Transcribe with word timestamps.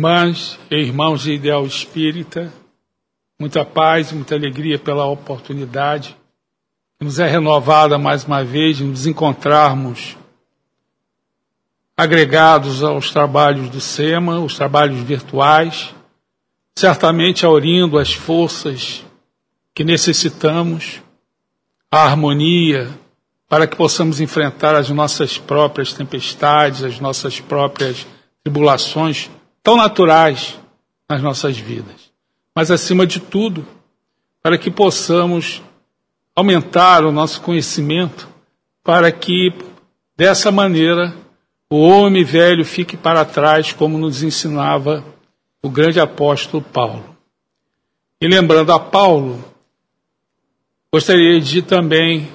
Irmãs 0.00 0.58
e 0.70 0.76
irmãos 0.76 1.20
de 1.20 1.32
Ideal 1.34 1.66
Espírita, 1.66 2.50
muita 3.38 3.66
paz 3.66 4.10
muita 4.12 4.34
alegria 4.34 4.78
pela 4.78 5.04
oportunidade 5.04 6.16
que 6.98 7.04
nos 7.04 7.18
é 7.18 7.28
renovada 7.28 7.98
mais 7.98 8.24
uma 8.24 8.42
vez 8.42 8.78
de 8.78 8.84
nos 8.84 9.06
encontrarmos 9.06 10.16
agregados 11.94 12.82
aos 12.82 13.10
trabalhos 13.10 13.68
do 13.68 13.78
SEMA, 13.78 14.40
os 14.40 14.56
trabalhos 14.56 15.00
virtuais, 15.00 15.94
certamente 16.74 17.44
aurindo 17.44 17.98
as 17.98 18.14
forças 18.14 19.04
que 19.74 19.84
necessitamos, 19.84 21.02
a 21.92 22.04
harmonia, 22.04 22.88
para 23.46 23.66
que 23.66 23.76
possamos 23.76 24.18
enfrentar 24.18 24.74
as 24.74 24.88
nossas 24.88 25.36
próprias 25.36 25.92
tempestades, 25.92 26.82
as 26.82 26.98
nossas 26.98 27.38
próprias 27.38 28.06
tribulações 28.42 29.28
tão 29.62 29.76
naturais 29.76 30.58
nas 31.08 31.22
nossas 31.22 31.58
vidas. 31.58 32.10
Mas, 32.54 32.70
acima 32.70 33.06
de 33.06 33.20
tudo, 33.20 33.66
para 34.42 34.58
que 34.58 34.70
possamos 34.70 35.62
aumentar 36.34 37.04
o 37.04 37.12
nosso 37.12 37.40
conhecimento, 37.40 38.28
para 38.82 39.10
que, 39.12 39.52
dessa 40.16 40.50
maneira, 40.50 41.14
o 41.68 41.80
homem 41.80 42.24
velho 42.24 42.64
fique 42.64 42.96
para 42.96 43.24
trás, 43.24 43.72
como 43.72 43.98
nos 43.98 44.22
ensinava 44.22 45.04
o 45.62 45.68
grande 45.68 46.00
apóstolo 46.00 46.62
Paulo. 46.62 47.16
E 48.20 48.26
lembrando 48.26 48.72
a 48.72 48.80
Paulo, 48.80 49.44
gostaria 50.92 51.40
de 51.40 51.62
também 51.62 52.28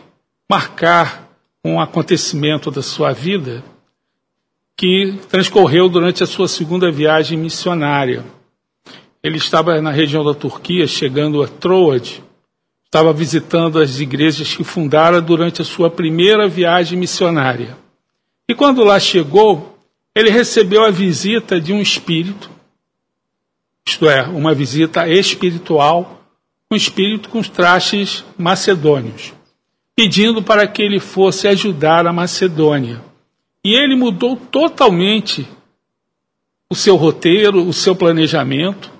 marcar 0.50 1.30
um 1.64 1.80
acontecimento 1.80 2.70
da 2.70 2.82
sua 2.82 3.12
vida 3.12 3.64
que 4.78 5.18
transcorreu 5.30 5.88
durante 5.88 6.24
a 6.24 6.28
sua 6.28 6.48
segunda 6.48 6.92
viagem 6.92 7.38
missionária. 7.38 8.26
Ele 9.24 9.38
estava 9.38 9.82
na 9.82 9.92
região 9.92 10.24
da 10.24 10.34
Turquia, 10.34 10.86
chegando 10.86 11.42
a 11.42 11.48
Troade, 11.48 12.24
estava 12.86 13.12
visitando 13.14 13.80
as 13.80 14.00
igrejas 14.00 14.56
que 14.56 14.64
fundara 14.64 15.22
durante 15.22 15.62
a 15.62 15.66
sua 15.66 15.90
primeira 15.90 16.48
viagem 16.48 16.98
missionária. 16.98 17.78
E 18.48 18.54
quando 18.54 18.84
lá 18.84 19.00
chegou, 19.00 19.80
ele 20.14 20.30
recebeu 20.30 20.86
a 20.86 20.92
visita 20.92 21.60
de 21.60 21.74
um 21.74 21.82
espírito, 21.82 22.50
isto 23.88 24.10
é, 24.10 24.24
uma 24.24 24.54
visita 24.54 25.08
espiritual, 25.08 26.22
um 26.72 26.76
espírito 26.76 27.30
com 27.30 27.42
trajes 27.42 28.24
macedônios, 28.38 29.34
pedindo 29.96 30.42
para 30.42 30.68
que 30.68 30.82
ele 30.82 31.00
fosse 31.00 31.48
ajudar 31.48 32.08
a 32.08 32.14
Macedônia. 32.14 33.02
E 33.66 33.74
ele 33.74 33.96
mudou 33.96 34.38
totalmente 34.38 35.48
o 36.70 36.76
seu 36.76 36.96
roteiro, 36.96 37.68
o 37.68 37.74
seu 37.74 37.96
planejamento, 37.96 38.92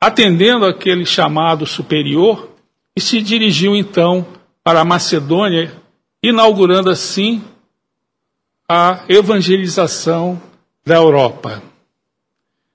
atendendo 0.00 0.64
aquele 0.64 1.06
chamado 1.06 1.64
superior, 1.64 2.50
e 2.96 3.00
se 3.00 3.22
dirigiu 3.22 3.76
então 3.76 4.26
para 4.64 4.80
a 4.80 4.84
Macedônia, 4.84 5.72
inaugurando 6.20 6.90
assim 6.90 7.40
a 8.68 9.04
evangelização 9.08 10.42
da 10.84 10.96
Europa. 10.96 11.62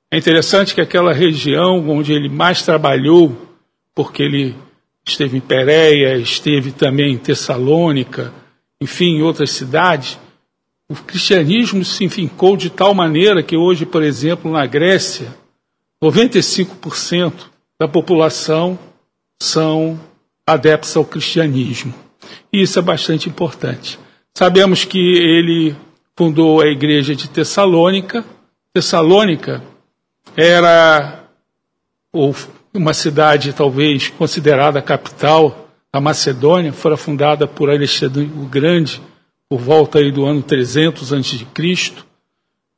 É 0.09 0.17
interessante 0.17 0.73
que 0.73 0.79
aquela 0.79 1.11
região 1.11 1.89
onde 1.89 2.13
ele 2.13 2.29
mais 2.29 2.61
trabalhou, 2.61 3.35
porque 3.93 4.23
ele 4.23 4.55
esteve 5.05 5.35
em 5.35 5.41
Pérea, 5.41 6.15
esteve 6.17 6.71
também 6.71 7.11
em 7.11 7.17
Tessalônica, 7.17 8.33
enfim, 8.79 9.17
em 9.17 9.21
outras 9.21 9.51
cidades, 9.51 10.17
o 10.89 10.95
cristianismo 10.95 11.83
se 11.83 12.03
enfincou 12.03 12.55
de 12.55 12.69
tal 12.69 12.93
maneira 12.93 13.41
que 13.41 13.57
hoje, 13.57 13.85
por 13.85 14.03
exemplo, 14.03 14.51
na 14.51 14.65
Grécia, 14.65 15.35
95% 16.03 17.33
da 17.79 17.87
população 17.87 18.77
são 19.41 19.99
adeptos 20.45 20.95
ao 20.95 21.03
cristianismo. 21.03 21.93
E 22.53 22.61
isso 22.61 22.77
é 22.77 22.81
bastante 22.81 23.27
importante. 23.27 23.99
Sabemos 24.33 24.85
que 24.85 24.99
ele 24.99 25.75
fundou 26.15 26.61
a 26.61 26.67
igreja 26.67 27.15
de 27.15 27.29
Tessalônica. 27.29 28.23
Tessalônica 28.73 29.63
era 30.38 31.23
uma 32.73 32.93
cidade 32.93 33.53
talvez 33.53 34.09
considerada 34.09 34.79
a 34.79 34.83
capital 34.83 35.69
da 35.93 35.99
Macedônia, 35.99 36.73
fora 36.73 36.97
fundada 36.97 37.47
por 37.47 37.69
Alexandre 37.69 38.23
o 38.23 38.45
Grande, 38.45 39.01
por 39.50 39.59
volta 39.59 40.00
aí 40.00 40.12
do 40.12 40.25
ano 40.25 40.42
300 40.42 41.13
a.C., 41.13 41.45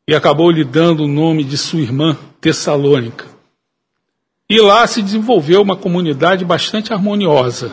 e 0.09 0.15
acabou 0.15 0.49
lhe 0.49 0.63
dando 0.63 1.03
o 1.03 1.07
nome 1.07 1.43
de 1.43 1.57
sua 1.57 1.81
irmã, 1.81 2.17
Tessalônica. 2.39 3.25
E 4.49 4.61
lá 4.61 4.87
se 4.87 5.01
desenvolveu 5.01 5.61
uma 5.61 5.75
comunidade 5.75 6.45
bastante 6.45 6.93
harmoniosa. 6.93 7.71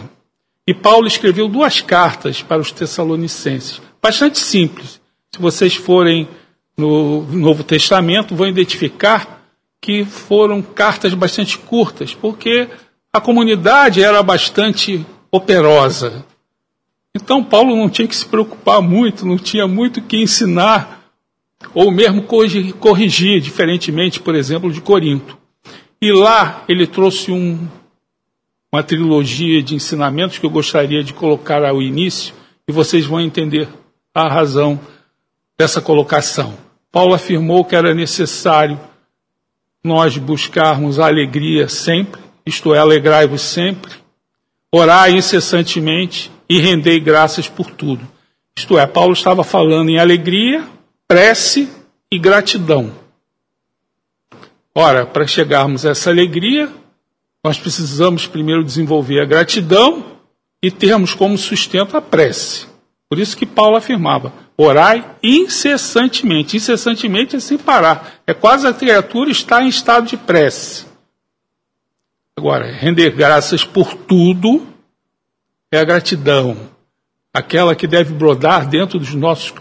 E 0.67 0.75
Paulo 0.75 1.07
escreveu 1.07 1.47
duas 1.49 1.81
cartas 1.81 2.43
para 2.43 2.61
os 2.61 2.73
tessalonicenses, 2.73 3.81
bastante 4.03 4.41
simples. 4.41 5.01
Se 5.33 5.41
vocês 5.41 5.77
forem 5.77 6.29
no 6.77 7.23
Novo 7.23 7.63
Testamento, 7.63 8.35
vão 8.35 8.49
identificar 8.49 9.45
que 9.81 10.05
foram 10.05 10.63
cartas 10.63 11.15
bastante 11.15 11.59
curtas, 11.59 12.15
porque 12.15 12.69
a 13.13 13.21
comunidade 13.21 14.03
era 14.03 14.23
bastante 14.23 15.07
operosa. 15.31 16.25
Então 17.15 17.45
Paulo 17.45 17.77
não 17.77 17.89
tinha 17.89 18.09
que 18.09 18.17
se 18.17 18.27
preocupar 18.27 18.83
muito, 18.83 19.25
não 19.25 19.39
tinha 19.39 19.69
muito 19.69 20.03
que 20.03 20.17
ensinar, 20.17 21.05
ou 21.73 21.91
mesmo 21.91 22.23
corrigir, 22.25 23.41
diferentemente, 23.41 24.21
por 24.21 24.35
exemplo, 24.35 24.73
de 24.73 24.81
Corinto. 24.81 25.39
E 26.03 26.13
lá 26.13 26.65
ele 26.69 26.87
trouxe 26.87 27.31
um, 27.31 27.69
uma 28.73 28.83
trilogia 28.83 29.63
de 29.63 29.75
ensinamentos 29.77 30.39
que 30.39 30.45
eu 30.45 30.51
gostaria 30.51 31.05
de 31.05 31.15
colocar 31.15 31.65
ao 31.65 31.81
início, 31.81 32.35
e 32.67 32.73
vocês 32.73 33.07
vão 33.07 33.21
entender 33.21 33.69
a 34.13 34.29
razão 34.29 34.81
dessa 35.57 35.81
colocação. 35.81 36.55
Paulo 36.91 37.15
afirmou 37.15 37.65
que 37.65 37.77
era 37.77 37.95
necessário 37.95 38.79
nós 39.83 40.17
buscarmos 40.17 40.99
a 40.99 41.07
alegria 41.07 41.69
sempre, 41.69 42.21
isto 42.47 42.75
é, 42.75 42.79
alegrai-vos 42.79 43.43
sempre, 43.43 43.93
orar 44.73 45.11
incessantemente, 45.11 46.31
e 46.55 46.61
rendei 46.61 47.01
graças 47.01 47.49
por 47.49 47.69
tudo. 47.69 48.07
Isto 48.57 48.79
é, 48.79 48.87
Paulo 48.87 49.13
estava 49.13 49.43
falando 49.43 49.91
em 49.91 49.99
alegria, 49.99 50.65
prece 51.09 51.69
e 52.09 52.17
gratidão. 52.17 52.93
Ora, 54.73 55.05
para 55.05 55.27
chegarmos 55.27 55.85
a 55.85 55.91
essa 55.91 56.11
alegria, 56.11 56.71
nós 57.43 57.59
precisamos 57.59 58.29
primeiro 58.29 58.63
desenvolver 58.63 59.21
a 59.21 59.25
gratidão 59.25 60.05
e 60.63 60.71
termos 60.71 61.13
como 61.13 61.37
sustento 61.37 61.97
a 61.97 62.01
prece. 62.01 62.69
Por 63.09 63.19
isso 63.19 63.37
que 63.37 63.47
Paulo 63.47 63.75
afirmava: 63.75 64.33
orai 64.57 65.05
incessantemente. 65.25 66.57
Incessantemente 66.57 67.35
é 67.35 67.41
sem 67.41 67.59
parar. 67.59 68.21
É 68.29 68.33
quase 68.33 68.65
a 68.65 68.73
criatura 68.73 69.29
está 69.29 69.61
em 69.61 69.69
estado 69.69 70.07
de 70.07 70.17
prece. 70.17 70.87
Agora, 72.39 72.71
render 72.71 73.11
graças 73.11 73.65
por 73.65 73.93
tudo 73.93 74.73
é 75.75 75.81
a 75.81 75.85
gratidão, 75.85 76.57
aquela 77.33 77.75
que 77.75 77.87
deve 77.87 78.15
brodar 78.15 78.69
dentro 78.69 78.99
dos 78.99 79.15
nossos, 79.15 79.53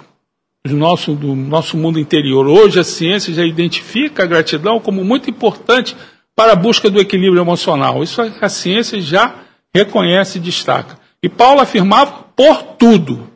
do, 0.63 0.75
nosso, 0.75 1.13
do 1.13 1.35
nosso 1.35 1.75
mundo 1.75 1.99
interior. 1.99 2.47
Hoje 2.47 2.79
a 2.79 2.83
ciência 2.83 3.33
já 3.33 3.43
identifica 3.43 4.23
a 4.23 4.27
gratidão 4.27 4.79
como 4.79 5.03
muito 5.03 5.29
importante 5.29 5.95
para 6.35 6.53
a 6.53 6.55
busca 6.55 6.89
do 6.89 6.99
equilíbrio 6.99 7.41
emocional. 7.41 8.03
Isso 8.03 8.21
a 8.21 8.49
ciência 8.49 9.01
já 9.01 9.35
reconhece 9.73 10.37
e 10.37 10.41
destaca. 10.41 10.99
E 11.21 11.29
Paulo 11.29 11.61
afirmava 11.61 12.25
por 12.35 12.63
tudo. 12.77 13.29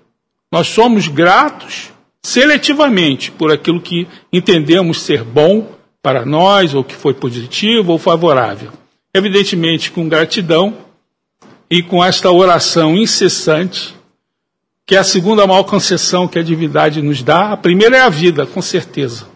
Nós 0.51 0.67
somos 0.67 1.07
gratos 1.07 1.91
seletivamente 2.21 3.31
por 3.31 3.51
aquilo 3.51 3.81
que 3.81 4.07
entendemos 4.31 5.01
ser 5.01 5.23
bom 5.23 5.71
para 6.01 6.25
nós, 6.25 6.73
ou 6.73 6.83
que 6.83 6.95
foi 6.95 7.13
positivo 7.13 7.91
ou 7.91 7.97
favorável. 7.97 8.71
Evidentemente, 9.13 9.91
com 9.91 10.07
gratidão, 10.07 10.86
e 11.69 11.83
com 11.83 12.03
esta 12.03 12.31
oração 12.31 12.95
incessante, 12.95 13.95
que 14.85 14.95
é 14.95 14.99
a 14.99 15.03
segunda 15.03 15.45
maior 15.45 15.63
concessão 15.63 16.27
que 16.27 16.39
a 16.39 16.43
divindade 16.43 17.01
nos 17.01 17.21
dá. 17.21 17.51
A 17.51 17.57
primeira 17.57 17.97
é 17.97 18.01
a 18.01 18.09
vida, 18.09 18.45
com 18.45 18.61
certeza. 18.61 19.27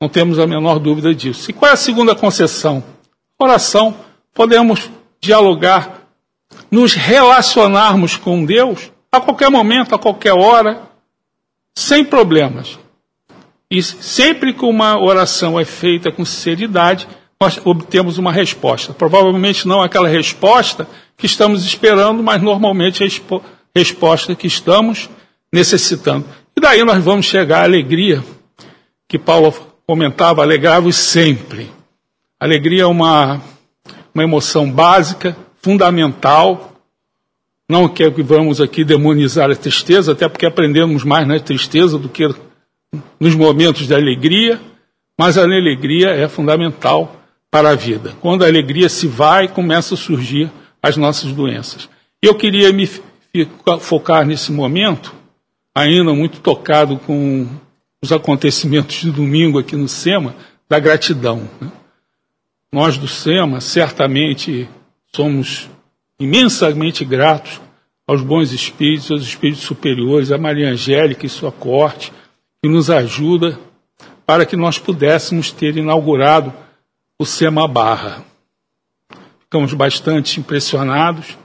Não 0.00 0.08
temos 0.08 0.38
a 0.38 0.46
menor 0.46 0.78
dúvida 0.78 1.14
disso. 1.14 1.50
E 1.50 1.54
qual 1.54 1.70
é 1.70 1.74
a 1.74 1.76
segunda 1.76 2.14
concessão? 2.14 2.82
Oração. 3.38 3.94
Podemos 4.34 4.90
dialogar, 5.20 6.08
nos 6.70 6.94
relacionarmos 6.94 8.16
com 8.16 8.44
Deus 8.44 8.92
a 9.10 9.20
qualquer 9.20 9.50
momento, 9.50 9.94
a 9.94 9.98
qualquer 9.98 10.32
hora, 10.32 10.82
sem 11.74 12.04
problemas. 12.04 12.78
E 13.70 13.82
sempre 13.82 14.52
que 14.52 14.64
uma 14.64 14.98
oração 14.98 15.58
é 15.58 15.64
feita 15.64 16.10
com 16.10 16.24
sinceridade, 16.24 17.08
nós 17.40 17.60
obtemos 17.64 18.18
uma 18.18 18.32
resposta. 18.32 18.92
Provavelmente 18.92 19.66
não 19.66 19.80
aquela 19.80 20.08
resposta 20.08 20.88
que 21.16 21.26
estamos 21.26 21.64
esperando, 21.64 22.22
mas 22.22 22.42
normalmente 22.42 23.04
a 23.04 23.40
resposta 23.74 24.34
que 24.34 24.46
estamos 24.46 25.08
necessitando. 25.52 26.24
E 26.56 26.60
daí 26.60 26.82
nós 26.84 27.02
vamos 27.02 27.26
chegar 27.26 27.60
à 27.60 27.64
alegria 27.64 28.24
que 29.06 29.18
Paulo 29.18 29.54
comentava, 29.86 30.42
alegrai-vos 30.42 30.96
sempre. 30.96 31.70
alegria 32.40 32.82
é 32.82 32.86
uma, 32.86 33.40
uma 34.12 34.24
emoção 34.24 34.70
básica, 34.70 35.36
fundamental. 35.62 36.72
Não 37.68 37.88
quero 37.88 38.12
que 38.12 38.22
vamos 38.22 38.60
aqui 38.60 38.82
demonizar 38.82 39.50
a 39.50 39.56
tristeza, 39.56 40.12
até 40.12 40.28
porque 40.28 40.44
aprendemos 40.44 41.04
mais 41.04 41.26
na 41.26 41.38
tristeza 41.38 41.98
do 41.98 42.08
que 42.08 42.28
nos 43.20 43.34
momentos 43.34 43.86
de 43.86 43.94
alegria, 43.94 44.60
mas 45.16 45.38
a 45.38 45.42
alegria 45.42 46.08
é 46.08 46.28
fundamental 46.28 47.17
para 47.50 47.70
a 47.70 47.74
vida. 47.74 48.14
Quando 48.20 48.44
a 48.44 48.46
alegria 48.46 48.88
se 48.88 49.06
vai, 49.06 49.48
começam 49.48 49.96
a 49.96 50.00
surgir 50.00 50.50
as 50.82 50.96
nossas 50.96 51.32
doenças. 51.32 51.88
Eu 52.22 52.34
queria 52.34 52.72
me 52.72 52.88
focar 53.80 54.26
nesse 54.26 54.52
momento, 54.52 55.14
ainda 55.74 56.12
muito 56.12 56.40
tocado 56.40 56.98
com 56.98 57.46
os 58.02 58.12
acontecimentos 58.12 58.96
de 58.96 59.10
domingo 59.10 59.58
aqui 59.58 59.76
no 59.76 59.88
SEMA, 59.88 60.34
da 60.68 60.78
gratidão. 60.78 61.48
Né? 61.60 61.70
Nós 62.72 62.98
do 62.98 63.08
SEMA 63.08 63.60
certamente 63.60 64.68
somos 65.14 65.68
imensamente 66.18 67.04
gratos 67.04 67.60
aos 68.06 68.22
bons 68.22 68.52
espíritos, 68.52 69.10
aos 69.10 69.22
espíritos 69.22 69.62
superiores, 69.62 70.32
a 70.32 70.38
Maria 70.38 70.70
Angélica 70.70 71.26
e 71.26 71.28
sua 71.28 71.52
corte, 71.52 72.12
que 72.62 72.68
nos 72.68 72.90
ajuda 72.90 73.58
para 74.26 74.44
que 74.44 74.56
nós 74.56 74.78
pudéssemos 74.78 75.52
ter 75.52 75.76
inaugurado 75.76 76.52
o 77.20 77.26
SEMA 77.26 77.66
Barra. 77.66 78.24
Ficamos 79.40 79.74
bastante 79.74 80.38
impressionados 80.38 81.36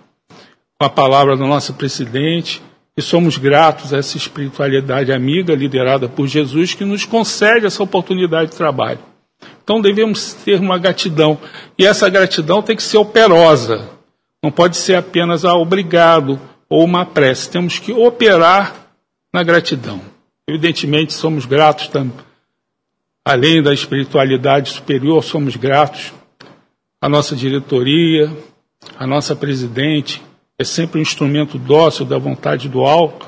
com 0.77 0.85
a 0.85 0.89
palavra 0.89 1.35
do 1.35 1.47
nosso 1.47 1.73
presidente 1.73 2.61
e 2.95 3.01
somos 3.01 3.37
gratos 3.37 3.91
a 3.91 3.97
essa 3.97 4.15
espiritualidade 4.15 5.11
amiga 5.11 5.55
liderada 5.55 6.07
por 6.07 6.27
Jesus 6.27 6.75
que 6.75 6.85
nos 6.85 7.05
concede 7.05 7.65
essa 7.65 7.81
oportunidade 7.81 8.51
de 8.51 8.57
trabalho. 8.57 8.99
Então 9.63 9.81
devemos 9.81 10.33
ter 10.33 10.59
uma 10.59 10.77
gratidão 10.77 11.39
e 11.75 11.87
essa 11.87 12.07
gratidão 12.07 12.61
tem 12.61 12.75
que 12.75 12.83
ser 12.83 12.97
operosa. 12.97 13.89
Não 14.43 14.51
pode 14.51 14.77
ser 14.77 14.95
apenas 14.95 15.43
a 15.43 15.55
obrigado 15.55 16.39
ou 16.69 16.83
uma 16.83 17.03
prece. 17.03 17.49
Temos 17.49 17.79
que 17.79 17.91
operar 17.91 18.75
na 19.33 19.41
gratidão. 19.41 20.01
Evidentemente 20.47 21.13
somos 21.13 21.47
gratos 21.47 21.87
também 21.87 22.32
além 23.25 23.61
da 23.61 23.73
espiritualidade 23.73 24.71
superior, 24.71 25.23
somos 25.23 25.55
gratos 25.55 26.13
à 27.01 27.07
nossa 27.07 27.35
diretoria, 27.35 28.31
à 28.97 29.07
nossa 29.07 29.35
presidente, 29.35 30.21
é 30.57 30.63
sempre 30.63 30.99
um 30.99 31.01
instrumento 31.01 31.57
dócil 31.57 32.05
da 32.05 32.17
vontade 32.17 32.69
do 32.69 32.81
alto, 32.85 33.27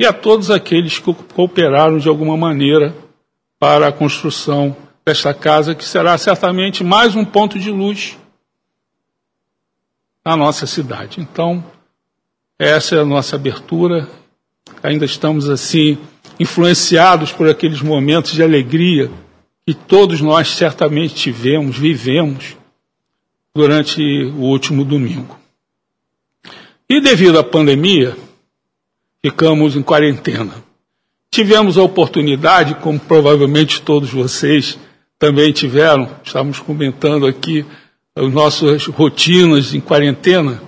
e 0.00 0.06
a 0.06 0.12
todos 0.12 0.50
aqueles 0.50 0.98
que 0.98 1.12
cooperaram 1.34 1.98
de 1.98 2.08
alguma 2.08 2.36
maneira 2.36 2.94
para 3.58 3.88
a 3.88 3.92
construção 3.92 4.76
desta 5.04 5.34
casa, 5.34 5.74
que 5.74 5.84
será 5.84 6.16
certamente 6.16 6.84
mais 6.84 7.16
um 7.16 7.24
ponto 7.24 7.58
de 7.58 7.70
luz 7.70 8.16
na 10.24 10.36
nossa 10.36 10.66
cidade. 10.66 11.20
Então, 11.20 11.64
essa 12.58 12.94
é 12.94 13.00
a 13.00 13.04
nossa 13.04 13.34
abertura. 13.34 14.08
Ainda 14.82 15.04
estamos 15.04 15.48
assim 15.48 15.98
influenciados 16.38 17.32
por 17.32 17.48
aqueles 17.48 17.80
momentos 17.80 18.32
de 18.32 18.42
alegria 18.42 19.10
que 19.66 19.74
todos 19.74 20.20
nós 20.20 20.48
certamente 20.48 21.14
tivemos, 21.14 21.76
vivemos 21.76 22.56
durante 23.54 24.00
o 24.02 24.42
último 24.42 24.84
domingo. 24.84 25.38
E 26.88 27.00
devido 27.00 27.38
à 27.38 27.44
pandemia, 27.44 28.16
ficamos 29.22 29.76
em 29.76 29.82
quarentena. 29.82 30.54
Tivemos 31.30 31.76
a 31.76 31.82
oportunidade, 31.82 32.76
como 32.76 32.98
provavelmente 32.98 33.82
todos 33.82 34.10
vocês 34.10 34.78
também 35.18 35.52
tiveram, 35.52 36.08
estávamos 36.24 36.60
comentando 36.60 37.26
aqui 37.26 37.66
as 38.16 38.32
nossas 38.32 38.86
rotinas 38.86 39.74
em 39.74 39.80
quarentena, 39.80 40.62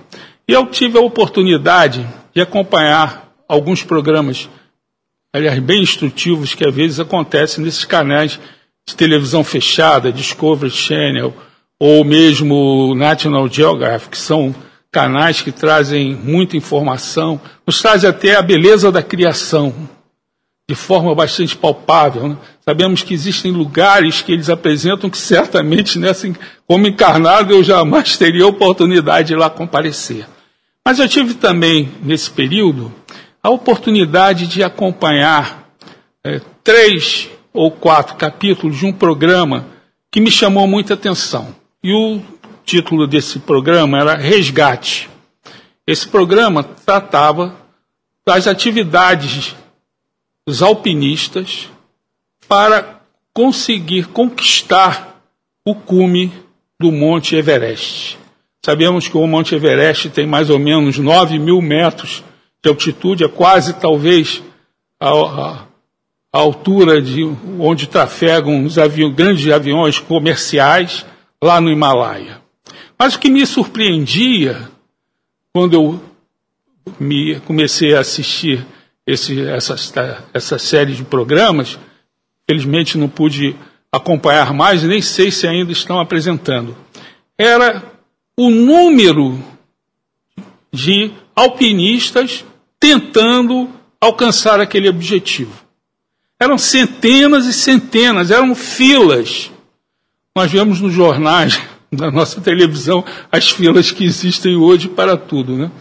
e 0.47 0.53
eu 0.53 0.67
tive 0.67 0.97
a 0.97 1.01
oportunidade 1.01 2.05
de 2.33 2.41
acompanhar 2.41 3.33
alguns 3.47 3.83
programas 3.83 4.49
aliás, 5.33 5.59
bem 5.59 5.81
instrutivos 5.81 6.53
que 6.53 6.65
às 6.65 6.73
vezes 6.73 6.99
acontecem 6.99 7.63
nesses 7.63 7.85
canais 7.85 8.39
de 8.87 8.95
televisão 8.95 9.43
fechada, 9.43 10.11
Discovery 10.11 10.71
Channel, 10.71 11.33
ou 11.79 12.03
mesmo 12.03 12.93
National 12.95 13.47
Geographic, 13.49 14.11
que 14.11 14.17
são 14.17 14.53
canais 14.91 15.41
que 15.41 15.51
trazem 15.51 16.13
muita 16.13 16.57
informação, 16.57 17.39
nos 17.65 17.81
trazem 17.81 18.09
até 18.09 18.35
a 18.35 18.41
beleza 18.41 18.91
da 18.91 19.01
criação, 19.01 19.73
de 20.69 20.75
forma 20.75 21.15
bastante 21.15 21.55
palpável. 21.55 22.27
Né? 22.27 22.37
Sabemos 22.63 23.01
que 23.01 23.13
existem 23.13 23.51
lugares 23.51 24.21
que 24.21 24.33
eles 24.33 24.49
apresentam 24.49 25.09
que 25.09 25.17
certamente, 25.17 25.97
nessa, 25.97 26.29
como 26.67 26.87
encarnado, 26.87 27.53
eu 27.53 27.63
jamais 27.63 28.17
teria 28.17 28.45
oportunidade 28.45 29.29
de 29.29 29.35
lá 29.35 29.49
comparecer. 29.49 30.25
Mas 30.85 30.99
eu 30.99 31.07
tive 31.07 31.35
também, 31.35 31.89
nesse 32.03 32.29
período, 32.29 32.91
a 33.43 33.49
oportunidade 33.49 34.47
de 34.47 34.63
acompanhar 34.63 35.69
é, 36.23 36.39
três 36.63 37.29
ou 37.53 37.71
quatro 37.71 38.15
capítulos 38.15 38.77
de 38.77 38.85
um 38.85 38.93
programa 38.93 39.67
que 40.11 40.21
me 40.21 40.29
chamou 40.29 40.67
muita 40.67 40.93
atenção. 40.93 41.55
E 41.83 41.91
o 41.93 42.21
título 42.63 43.07
desse 43.07 43.39
programa 43.39 43.99
era 43.99 44.15
Resgate. 44.15 45.09
Esse 45.85 46.07
programa 46.07 46.63
tratava 46.63 47.55
das 48.25 48.47
atividades 48.47 49.55
dos 50.45 50.61
alpinistas 50.61 51.69
para 52.47 53.01
conseguir 53.33 54.07
conquistar 54.07 55.21
o 55.65 55.73
cume 55.73 56.31
do 56.79 56.91
Monte 56.91 57.35
Everest. 57.35 58.17
Sabemos 58.63 59.07
que 59.07 59.17
o 59.17 59.25
Monte 59.25 59.55
Everest 59.55 60.09
tem 60.09 60.27
mais 60.27 60.49
ou 60.49 60.59
menos 60.59 60.97
9 60.97 61.39
mil 61.39 61.61
metros 61.61 62.23
de 62.63 62.69
altitude, 62.69 63.23
é 63.23 63.27
quase 63.27 63.73
talvez 63.73 64.41
a, 64.99 65.09
a, 65.09 65.51
a 66.31 66.37
altura 66.37 67.01
de 67.01 67.23
onde 67.59 67.87
trafegam 67.87 68.63
os 68.63 68.77
aviões, 68.77 69.15
grandes 69.15 69.51
aviões 69.51 69.99
comerciais 69.99 71.05
lá 71.41 71.59
no 71.59 71.71
Himalaia. 71.71 72.41
Mas 72.97 73.15
o 73.15 73.19
que 73.19 73.29
me 73.29 73.45
surpreendia 73.45 74.69
quando 75.51 75.73
eu 75.73 76.03
me 76.99 77.39
comecei 77.41 77.95
a 77.95 77.99
assistir 77.99 78.65
esse, 79.05 79.41
essa, 79.47 79.75
essa 80.33 80.57
série 80.57 80.93
de 80.93 81.03
programas, 81.03 81.79
felizmente 82.47 82.97
não 82.97 83.09
pude 83.09 83.55
acompanhar 83.91 84.53
mais, 84.53 84.83
nem 84.83 85.01
sei 85.01 85.31
se 85.31 85.47
ainda 85.47 85.71
estão 85.71 85.99
apresentando, 85.99 86.77
era 87.37 87.83
o 88.37 88.49
número 88.49 89.43
de 90.71 91.11
alpinistas 91.35 92.45
tentando 92.81 93.69
alcançar 94.01 94.59
aquele 94.59 94.89
objetivo. 94.89 95.53
Eram 96.39 96.57
centenas 96.57 97.45
e 97.45 97.53
centenas, 97.53 98.31
eram 98.31 98.55
filas. 98.55 99.51
Nós 100.35 100.51
vemos 100.51 100.81
nos 100.81 100.91
jornais, 100.91 101.61
na 101.91 102.09
nossa 102.09 102.41
televisão, 102.41 103.05
as 103.31 103.51
filas 103.51 103.91
que 103.91 104.03
existem 104.03 104.55
hoje 104.55 104.89
para 104.89 105.15
tudo, 105.15 105.55
né? 105.55 105.71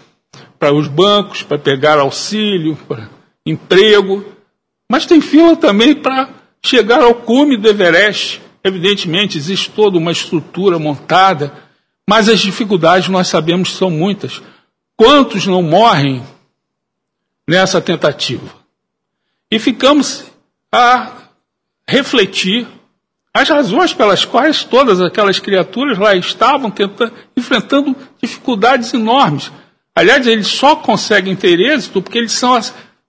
Para 0.58 0.74
os 0.74 0.86
bancos, 0.86 1.42
para 1.42 1.58
pegar 1.58 1.98
auxílio, 1.98 2.76
para 2.86 3.08
emprego. 3.46 4.22
Mas 4.90 5.06
tem 5.06 5.22
fila 5.22 5.56
também 5.56 5.94
para 5.94 6.28
chegar 6.62 7.00
ao 7.00 7.14
cume 7.14 7.56
do 7.56 7.66
Everest. 7.66 8.42
Evidentemente, 8.62 9.38
existe 9.38 9.70
toda 9.70 9.96
uma 9.96 10.12
estrutura 10.12 10.78
montada, 10.78 11.50
mas 12.06 12.28
as 12.28 12.40
dificuldades 12.40 13.08
nós 13.08 13.28
sabemos 13.28 13.72
são 13.74 13.90
muitas. 13.90 14.42
Quantos 14.94 15.46
não 15.46 15.62
morrem 15.62 16.22
nessa 17.50 17.80
tentativa. 17.80 18.46
E 19.50 19.58
ficamos 19.58 20.24
a 20.72 21.10
refletir 21.84 22.64
as 23.34 23.48
razões 23.48 23.92
pelas 23.92 24.24
quais 24.24 24.62
todas 24.62 25.00
aquelas 25.00 25.40
criaturas 25.40 25.98
lá 25.98 26.14
estavam 26.14 26.70
tentando, 26.70 27.12
enfrentando 27.36 27.96
dificuldades 28.22 28.94
enormes. 28.94 29.50
Aliás, 29.92 30.28
eles 30.28 30.46
só 30.46 30.76
conseguem 30.76 31.34
ter 31.34 31.58
êxito 31.58 32.00
porque 32.00 32.18
eles 32.18 32.30
são 32.30 32.56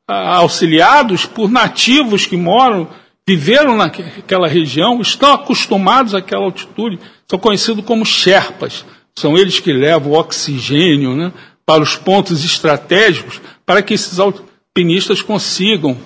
auxiliados 0.07 1.27
por 1.27 1.51
nativos 1.51 2.25
que 2.25 2.35
moram, 2.35 2.87
viveram 3.27 3.77
naquela 3.77 4.47
região, 4.47 4.99
estão 5.01 5.33
acostumados 5.33 6.15
àquela 6.15 6.45
altitude, 6.45 6.99
são 7.27 7.37
conhecidos 7.37 7.85
como 7.85 8.03
Sherpas. 8.03 8.83
São 9.15 9.37
eles 9.37 9.59
que 9.59 9.71
levam 9.71 10.13
o 10.13 10.17
oxigênio 10.17 11.15
né, 11.15 11.31
para 11.63 11.83
os 11.83 11.95
pontos 11.95 12.43
estratégicos 12.43 13.39
para 13.71 13.81
que 13.81 13.93
esses 13.93 14.19
alpinistas 14.19 15.21
consigam 15.21 15.97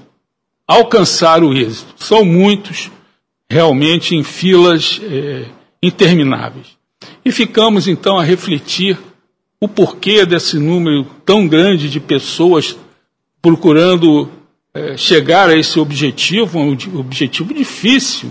alcançar 0.68 1.44
o 1.44 1.52
êxito. 1.52 1.96
São 1.98 2.24
muitos, 2.24 2.92
realmente, 3.50 4.14
em 4.14 4.24
filas 4.24 5.02
é, 5.02 5.48
intermináveis. 5.82 6.78
E 7.26 7.32
ficamos 7.32 7.88
então 7.88 8.20
a 8.20 8.24
refletir 8.24 9.00
o 9.60 9.68
porquê 9.68 10.28
desse 10.28 10.60
número 10.60 11.06
tão 11.26 11.48
grande 11.48 11.90
de 11.90 12.00
pessoas 12.00 12.78
procurando 13.42 14.30
é, 14.72 14.96
chegar 14.96 15.50
a 15.50 15.58
esse 15.58 15.80
objetivo, 15.80 16.60
um 16.60 17.00
objetivo 17.00 17.52
difícil. 17.52 18.30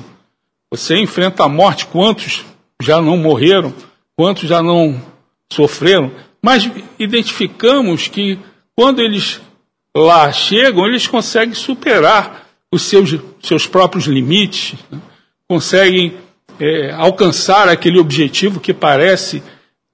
Você 0.71 0.97
enfrenta 0.97 1.43
a 1.43 1.49
morte, 1.49 1.87
quantos 1.87 2.45
já 2.81 3.01
não 3.01 3.17
morreram, 3.17 3.75
quantos 4.17 4.49
já 4.49 4.63
não 4.63 5.03
sofreram, 5.53 6.13
mas 6.41 6.71
identificamos 7.01 8.07
que 8.07 8.39
quando 8.77 9.01
eles 9.01 9.41
lá 9.97 10.31
chegam, 10.33 10.87
eles 10.87 11.07
conseguem 11.07 11.55
superar 11.55 12.47
os 12.71 12.83
seus, 12.83 13.15
seus 13.43 13.67
próprios 13.67 14.07
limites, 14.07 14.75
né? 14.91 15.01
conseguem 15.49 16.17
é, 16.59 16.91
alcançar 16.93 17.69
aquele 17.69 17.99
objetivo 17.99 18.61
que 18.61 18.75
parece 18.75 19.43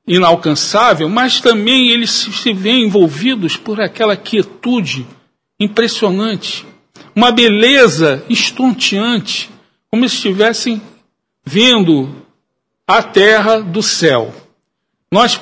inalcançável, 0.07 1.09
mas 1.09 1.41
também 1.41 1.91
eles 1.91 2.11
se 2.11 2.53
veem 2.53 2.85
envolvidos 2.85 3.57
por 3.57 3.81
aquela 3.81 4.17
quietude 4.17 5.07
impressionante, 5.59 6.67
uma 7.15 7.31
beleza 7.31 8.25
estonteante, 8.29 9.51
como 9.91 10.09
se 10.09 10.15
estivessem 10.15 10.81
vendo 11.45 12.25
a 12.87 13.03
terra 13.03 13.61
do 13.61 13.83
céu. 13.83 14.35
Nós 15.13 15.39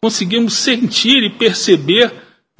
conseguimos 0.00 0.54
sentir 0.54 1.22
e 1.22 1.30
perceber, 1.30 2.12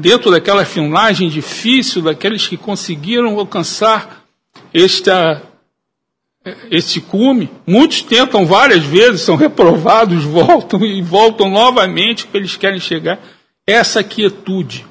dentro 0.02 0.32
daquela 0.32 0.64
filmagem 0.64 1.28
difícil, 1.28 2.02
daqueles 2.02 2.48
que 2.48 2.56
conseguiram 2.56 3.38
alcançar 3.38 4.26
esta 4.74 5.40
este 6.68 7.00
cume. 7.00 7.48
Muitos 7.64 8.02
tentam 8.02 8.44
várias 8.44 8.82
vezes, 8.82 9.20
são 9.20 9.36
reprovados, 9.36 10.24
voltam 10.26 10.84
e 10.84 11.00
voltam 11.00 11.48
novamente, 11.48 12.24
porque 12.24 12.38
eles 12.38 12.56
querem 12.56 12.80
chegar. 12.80 13.20
Essa 13.64 14.02
quietude. 14.02 14.84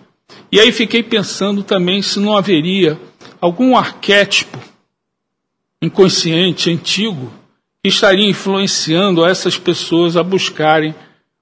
E 0.50 0.62
aí 0.62 0.72
fiquei 0.72 1.04
pensando 1.04 1.62
também 1.62 2.02
se 2.02 2.18
não 2.18 2.38
haveria 2.38 2.98
algum 3.42 3.76
arquétipo 3.76 4.58
inconsciente, 5.82 6.70
antigo, 6.70 7.34
que 7.84 7.90
estaria 7.90 8.30
influenciando 8.30 9.26
essas 9.26 9.58
pessoas 9.58 10.16
a 10.16 10.24
buscarem 10.24 10.96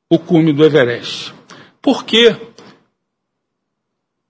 o 0.10 0.18
cume 0.18 0.54
do 0.54 0.66
Everest. 0.66 1.34
Por 1.82 2.04
quê? 2.04 2.36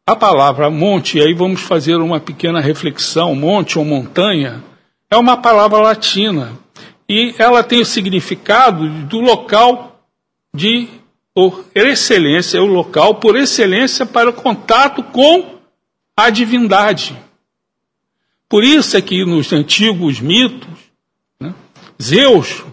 A 0.10 0.16
palavra 0.16 0.72
monte, 0.72 1.20
e 1.20 1.22
aí 1.22 1.36
vamos 1.36 1.62
fazer 1.62 1.98
uma 1.98 2.20
pequena 2.20 2.60
reflexão, 2.60 3.36
monte 3.36 3.78
ou 3.78 3.86
montanha, 3.86 4.64
é 5.08 5.16
uma 5.16 5.38
palavra 5.38 5.78
latina 5.78 6.58
e 7.08 7.36
ela 7.38 7.62
tem 7.62 7.80
o 7.80 7.86
significado 7.86 8.90
do 9.04 9.20
local 9.20 10.02
de 10.52 10.88
por 11.32 11.64
excelência, 11.76 12.58
é 12.58 12.60
o 12.60 12.66
local 12.66 13.20
por 13.20 13.36
excelência 13.36 14.04
para 14.04 14.32
o 14.32 14.34
contato 14.34 15.04
com 15.04 15.60
a 16.18 16.32
divindade. 16.32 17.16
Por 18.50 18.64
isso 18.64 18.98
é 18.98 19.02
que 19.04 19.24
nos 19.24 19.54
antigos 19.54 20.20
mitos, 20.20 20.90
né, 21.40 21.54
Zeus 22.02 22.64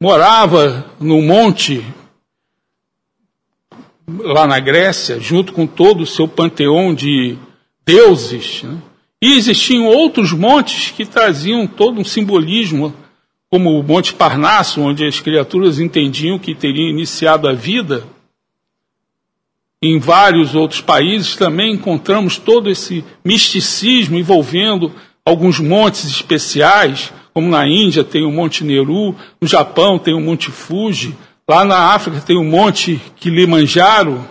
morava 0.00 0.90
no 0.98 1.22
monte 1.22 1.86
lá 4.08 4.46
na 4.46 4.58
Grécia, 4.58 5.20
junto 5.20 5.52
com 5.52 5.66
todo 5.66 6.02
o 6.02 6.06
seu 6.06 6.26
panteão 6.26 6.94
de 6.94 7.36
deuses. 7.86 8.62
Né, 8.62 8.78
e 9.20 9.34
existiam 9.36 9.86
outros 9.86 10.32
montes 10.32 10.90
que 10.90 11.06
traziam 11.06 11.66
todo 11.66 12.00
um 12.00 12.04
simbolismo, 12.04 12.92
como 13.48 13.78
o 13.78 13.82
Monte 13.82 14.14
Parnasso, 14.14 14.80
onde 14.80 15.06
as 15.06 15.20
criaturas 15.20 15.78
entendiam 15.78 16.38
que 16.38 16.54
teriam 16.54 16.88
iniciado 16.88 17.46
a 17.46 17.52
vida. 17.52 18.04
Em 19.80 19.98
vários 19.98 20.54
outros 20.54 20.80
países 20.80 21.36
também 21.36 21.74
encontramos 21.74 22.36
todo 22.36 22.70
esse 22.70 23.04
misticismo 23.24 24.18
envolvendo 24.18 24.92
alguns 25.24 25.60
montes 25.60 26.04
especiais, 26.06 27.12
como 27.32 27.48
na 27.48 27.66
Índia 27.66 28.02
tem 28.02 28.24
o 28.24 28.32
Monte 28.32 28.64
Neru, 28.64 29.14
no 29.40 29.46
Japão 29.46 29.98
tem 29.98 30.14
o 30.14 30.20
Monte 30.20 30.50
Fuji, 30.50 31.14
lá 31.52 31.64
na 31.64 31.94
África 31.94 32.20
tem 32.20 32.36
o 32.36 32.44
Monte 32.44 33.00
Kilimanjaro. 33.16 34.28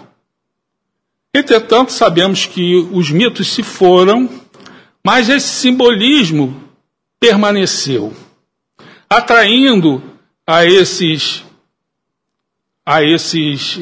Entretanto, 1.34 1.92
sabemos 1.92 2.46
que 2.46 2.76
os 2.92 3.10
mitos 3.10 3.54
se 3.54 3.64
foram 3.64 4.30
mas 5.04 5.30
esse 5.30 5.48
simbolismo 5.48 6.64
permaneceu, 7.20 8.14
atraindo 9.10 10.02
a 10.46 10.66
esses 10.66 11.44
a 12.86 13.04
esses 13.04 13.80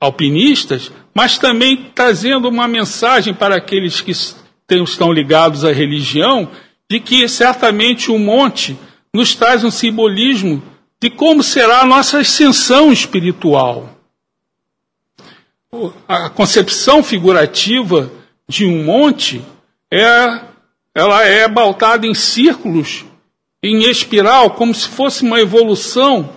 alpinistas, 0.00 0.90
mas 1.14 1.38
também 1.38 1.90
trazendo 1.94 2.48
uma 2.48 2.66
mensagem 2.66 3.34
para 3.34 3.56
aqueles 3.56 4.00
que 4.00 4.12
estão 4.12 5.12
ligados 5.12 5.64
à 5.64 5.72
religião, 5.72 6.50
de 6.90 6.98
que 6.98 7.28
certamente 7.28 8.10
o 8.10 8.18
monte 8.18 8.76
nos 9.12 9.34
traz 9.34 9.64
um 9.64 9.70
simbolismo 9.70 10.62
de 11.00 11.10
como 11.10 11.42
será 11.42 11.80
a 11.80 11.86
nossa 11.86 12.18
ascensão 12.18 12.92
espiritual. 12.92 13.96
A 16.08 16.30
concepção 16.30 17.02
figurativa 17.02 18.10
de 18.48 18.64
um 18.64 18.84
monte 18.84 19.44
é 19.90 20.40
ela 20.94 21.24
é 21.24 21.46
baltada 21.46 22.06
em 22.06 22.14
círculos, 22.14 23.04
em 23.62 23.88
espiral, 23.88 24.50
como 24.50 24.74
se 24.74 24.88
fosse 24.88 25.22
uma 25.22 25.40
evolução. 25.40 26.30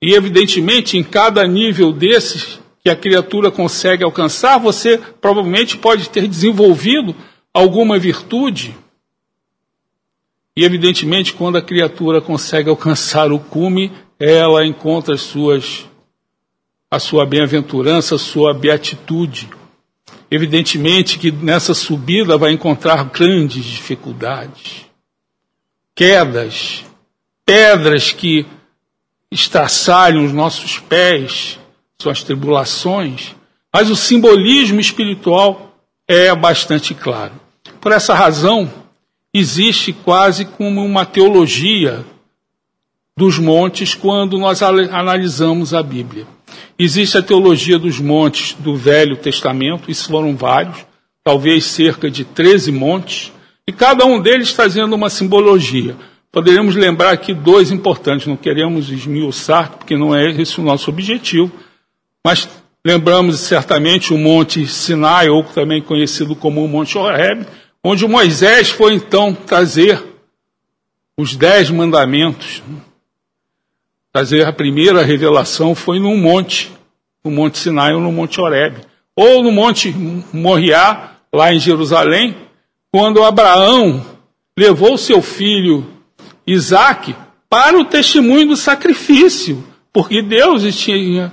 E, 0.00 0.14
evidentemente, 0.14 0.96
em 0.96 1.02
cada 1.02 1.46
nível 1.46 1.92
desses 1.92 2.58
que 2.82 2.88
a 2.88 2.96
criatura 2.96 3.50
consegue 3.50 4.02
alcançar, 4.02 4.58
você 4.58 4.96
provavelmente 5.20 5.76
pode 5.76 6.08
ter 6.08 6.26
desenvolvido 6.26 7.14
alguma 7.52 7.98
virtude. 7.98 8.74
E, 10.56 10.64
evidentemente, 10.64 11.34
quando 11.34 11.56
a 11.58 11.62
criatura 11.62 12.20
consegue 12.20 12.70
alcançar 12.70 13.30
o 13.30 13.38
cume, 13.38 13.92
ela 14.18 14.64
encontra 14.64 15.14
as 15.14 15.20
suas, 15.20 15.86
a 16.90 16.98
sua 16.98 17.26
bem-aventurança, 17.26 18.14
a 18.14 18.18
sua 18.18 18.54
beatitude. 18.54 19.50
Evidentemente 20.30 21.18
que 21.18 21.30
nessa 21.30 21.74
subida 21.74 22.38
vai 22.38 22.52
encontrar 22.52 23.04
grandes 23.04 23.64
dificuldades, 23.64 24.86
quedas, 25.94 26.84
pedras 27.44 28.10
que 28.12 28.46
estraçalham 29.30 30.24
os 30.24 30.32
nossos 30.32 30.78
pés, 30.78 31.58
suas 32.00 32.22
tribulações, 32.22 33.36
mas 33.72 33.90
o 33.90 33.96
simbolismo 33.96 34.80
espiritual 34.80 35.76
é 36.08 36.34
bastante 36.34 36.94
claro. 36.94 37.34
Por 37.80 37.92
essa 37.92 38.14
razão, 38.14 38.72
existe 39.38 39.92
quase 39.92 40.46
como 40.46 40.82
uma 40.82 41.04
teologia 41.04 42.02
dos 43.14 43.38
montes 43.38 43.94
quando 43.94 44.38
nós 44.38 44.62
analisamos 44.62 45.74
a 45.74 45.82
Bíblia. 45.82 46.26
Existe 46.78 47.18
a 47.18 47.22
teologia 47.22 47.78
dos 47.78 48.00
montes 48.00 48.56
do 48.58 48.74
Velho 48.74 49.14
Testamento, 49.14 49.90
isso 49.90 50.08
foram 50.08 50.34
vários, 50.34 50.86
talvez 51.22 51.66
cerca 51.66 52.10
de 52.10 52.24
13 52.24 52.72
montes, 52.72 53.30
e 53.66 53.72
cada 53.72 54.06
um 54.06 54.20
deles 54.20 54.54
trazendo 54.54 54.94
uma 54.94 55.10
simbologia. 55.10 55.96
Poderíamos 56.32 56.74
lembrar 56.74 57.10
aqui 57.10 57.34
dois 57.34 57.70
importantes, 57.70 58.26
não 58.26 58.36
queremos 58.38 58.90
esmiuçar, 58.90 59.72
porque 59.72 59.98
não 59.98 60.14
é 60.14 60.30
esse 60.30 60.58
o 60.60 60.64
nosso 60.64 60.88
objetivo, 60.88 61.52
mas 62.24 62.48
lembramos 62.86 63.38
certamente 63.40 64.14
o 64.14 64.18
Monte 64.18 64.66
Sinai, 64.66 65.28
ou 65.28 65.44
também 65.44 65.82
conhecido 65.82 66.34
como 66.34 66.64
o 66.64 66.68
Monte 66.68 66.96
Horeb, 66.96 67.46
onde 67.86 68.04
Moisés 68.04 68.68
foi 68.68 68.94
então 68.94 69.32
trazer 69.32 70.04
os 71.16 71.36
dez 71.36 71.70
mandamentos 71.70 72.60
fazer 74.12 74.44
a 74.44 74.52
primeira 74.52 75.04
revelação 75.04 75.72
foi 75.72 76.00
num 76.00 76.16
monte, 76.16 76.72
no 77.22 77.30
Monte 77.30 77.58
Sinai 77.58 77.94
ou 77.94 78.00
no 78.00 78.10
Monte 78.10 78.40
Horeb, 78.40 78.78
ou 79.14 79.40
no 79.40 79.52
Monte 79.52 79.94
Moriá, 80.32 81.12
lá 81.32 81.54
em 81.54 81.60
Jerusalém, 81.60 82.34
quando 82.90 83.22
Abraão 83.22 84.04
levou 84.58 84.98
seu 84.98 85.22
filho 85.22 85.86
Isaac 86.46 87.14
para 87.48 87.78
o 87.78 87.84
testemunho 87.84 88.48
do 88.48 88.56
sacrifício, 88.56 89.62
porque 89.92 90.22
Deus 90.22 90.62
tinha 90.74 91.32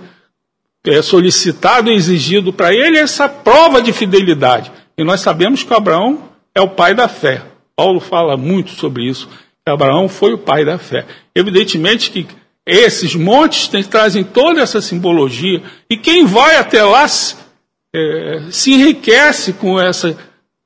é, 0.85 1.01
solicitado 1.01 1.89
e 1.89 1.95
exigido 1.95 2.53
para 2.53 2.73
ele 2.73 2.99
essa 2.99 3.27
prova 3.27 3.81
de 3.81 3.91
fidelidade. 3.91 4.71
E 4.95 5.03
nós 5.03 5.21
sabemos 5.21 5.63
que 5.63 5.73
Abraão 5.73 6.32
é 6.55 6.61
o 6.61 6.69
pai 6.69 6.93
da 6.93 7.07
fé. 7.07 7.41
Paulo 7.75 7.99
fala 7.99 8.37
muito 8.37 8.71
sobre 8.71 9.09
isso, 9.09 9.27
Abraão 9.65 10.07
foi 10.07 10.33
o 10.33 10.37
pai 10.37 10.65
da 10.65 10.77
fé. 10.77 11.05
Evidentemente 11.33 12.11
que 12.11 12.27
esses 12.65 13.15
montes 13.15 13.67
trazem 13.87 14.23
toda 14.23 14.61
essa 14.61 14.81
simbologia, 14.81 15.61
e 15.89 15.97
quem 15.97 16.25
vai 16.25 16.55
até 16.55 16.83
lá 16.83 17.05
é, 17.93 18.47
se 18.51 18.73
enriquece 18.73 19.53
com 19.53 19.79
essa, 19.79 20.17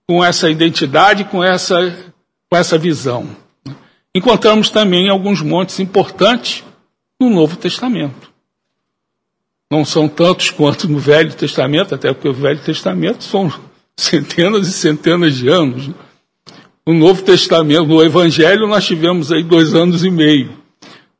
com 0.07 0.23
essa 0.23 0.49
identidade, 0.49 1.25
com 1.25 1.43
essa, 1.43 2.13
com 2.49 2.57
essa 2.57 2.77
visão. 2.77 3.27
Encontramos 4.13 4.69
também 4.69 5.09
alguns 5.09 5.41
montes 5.41 5.79
importantes 5.79 6.63
no 7.19 7.29
Novo 7.29 7.55
Testamento. 7.55 8.31
Não 9.69 9.83
são 9.83 10.07
tantos 10.07 10.49
quanto 10.49 10.87
no 10.87 10.97
Velho 10.97 11.33
Testamento, 11.33 11.93
até 11.93 12.13
porque 12.13 12.29
o 12.29 12.33
Velho 12.33 12.59
Testamento 12.59 13.23
são 13.23 13.51
centenas 13.97 14.67
e 14.67 14.73
centenas 14.73 15.35
de 15.35 15.49
anos. 15.49 15.87
Né? 15.87 15.93
no 16.87 16.93
Novo 16.93 17.21
Testamento, 17.21 17.85
no 17.85 18.01
Evangelho, 18.01 18.65
nós 18.65 18.85
tivemos 18.85 19.29
aí 19.29 19.43
dois 19.43 19.73
anos 19.73 20.05
e 20.05 20.09
meio. 20.09 20.51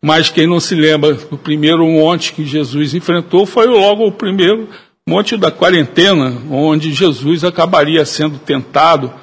Mas 0.02 0.30
quem 0.30 0.48
não 0.48 0.62
se 0.62 0.74
lembra, 0.74 1.18
o 1.30 1.38
primeiro 1.38 1.86
monte 1.86 2.32
que 2.32 2.46
Jesus 2.46 2.94
enfrentou 2.94 3.46
foi 3.46 3.68
logo 3.68 4.08
o 4.08 4.12
primeiro 4.12 4.70
monte 5.06 5.36
da 5.36 5.52
quarentena, 5.52 6.42
onde 6.50 6.94
Jesus 6.94 7.44
acabaria 7.44 8.06
sendo 8.06 8.40
tentado 8.40 9.14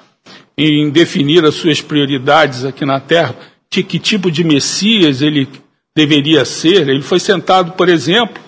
em 0.57 0.91
definir 0.91 1.43
as 1.47 1.55
suas 1.55 1.81
prioridades 1.81 2.63
aqui 2.63 2.85
na 2.85 3.01
terra, 3.01 3.35
de 3.71 3.83
que 3.83 3.99
tipo 3.99 4.31
de 4.31 4.45
Messias 4.45 5.23
ele 5.23 5.49
deveria 5.97 6.45
ser. 6.45 6.91
Ele 6.91 7.03
foi 7.03 7.21
sentado, 7.21 7.73
por 7.73 7.89
exemplo, 7.89 8.43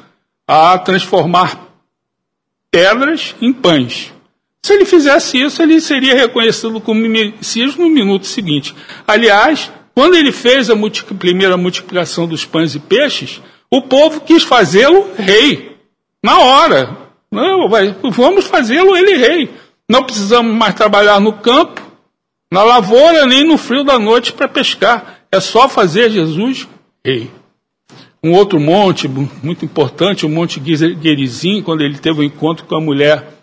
a 0.47 0.77
transformar 0.79 1.67
pedras 2.71 3.35
em 3.41 3.55
pães. 3.55 4.13
Se 4.67 4.73
ele 4.73 4.85
fizesse 4.85 5.41
isso, 5.41 5.63
ele 5.63 5.81
seria 5.81 6.17
reconhecido 6.17 6.81
como 6.81 7.01
Messias 7.01 7.77
no 7.77 7.89
minuto 7.89 8.27
seguinte. 8.27 8.75
Aliás, 9.07 9.71
quando 9.95 10.17
ele 10.17 10.33
fez 10.33 10.69
a 10.69 10.75
primeira 11.17 11.57
multiplicação 11.57 12.27
dos 12.27 12.45
pães 12.45 12.75
e 12.75 12.81
peixes, 12.81 13.41
o 13.71 13.83
povo 13.83 14.23
quis 14.23 14.43
fazê-lo 14.43 15.07
rei. 15.17 15.77
Na 16.21 16.41
hora. 16.41 16.99
Não, 17.31 17.69
vamos 18.11 18.47
fazê-lo 18.47 18.97
ele 18.97 19.17
rei. 19.17 19.55
Não 19.89 20.03
precisamos 20.03 20.53
mais 20.53 20.75
trabalhar 20.75 21.21
no 21.21 21.35
campo, 21.35 21.81
na 22.51 22.65
lavoura, 22.65 23.25
nem 23.25 23.47
no 23.47 23.57
frio 23.57 23.85
da 23.85 24.01
noite 24.01 24.33
para 24.33 24.49
pescar. 24.49 25.21
É 25.31 25.39
só 25.39 25.69
fazer 25.69 26.11
Jesus 26.11 26.67
rei. 27.05 27.31
Um 28.21 28.33
outro 28.33 28.59
monte 28.59 29.07
muito 29.07 29.65
importante, 29.65 30.27
o 30.27 30.29
Monte 30.29 30.61
Gerizim, 30.61 31.63
quando 31.63 31.83
ele 31.83 31.99
teve 31.99 32.19
o 32.19 32.23
um 32.23 32.25
encontro 32.25 32.65
com 32.65 32.75
a 32.75 32.81
mulher 32.81 33.37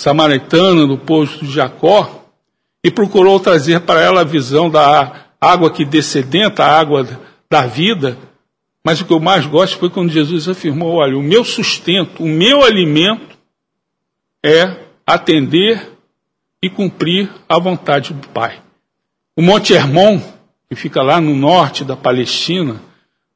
samaritana 0.00 0.86
no 0.86 0.98
posto 0.98 1.44
de 1.44 1.52
Jacó, 1.52 2.24
e 2.84 2.90
procurou 2.90 3.40
trazer 3.40 3.80
para 3.80 4.00
ela 4.00 4.20
a 4.20 4.24
visão 4.24 4.70
da 4.70 5.26
água 5.40 5.70
que 5.70 5.84
descedenta, 5.84 6.64
a 6.64 6.78
água 6.78 7.04
da 7.50 7.66
vida. 7.66 8.16
Mas 8.84 9.00
o 9.00 9.04
que 9.04 9.12
eu 9.12 9.18
mais 9.18 9.44
gosto 9.44 9.78
foi 9.78 9.90
quando 9.90 10.12
Jesus 10.12 10.48
afirmou: 10.48 10.94
olha, 10.94 11.18
o 11.18 11.22
meu 11.22 11.44
sustento, 11.44 12.22
o 12.22 12.28
meu 12.28 12.62
alimento 12.62 13.36
é 14.44 14.84
atender 15.04 15.92
e 16.62 16.70
cumprir 16.70 17.28
a 17.48 17.58
vontade 17.58 18.12
do 18.12 18.28
Pai. 18.28 18.60
O 19.36 19.42
Monte 19.42 19.72
Hermon, 19.72 20.20
que 20.68 20.76
fica 20.76 21.02
lá 21.02 21.20
no 21.20 21.34
norte 21.34 21.84
da 21.84 21.96
Palestina, 21.96 22.80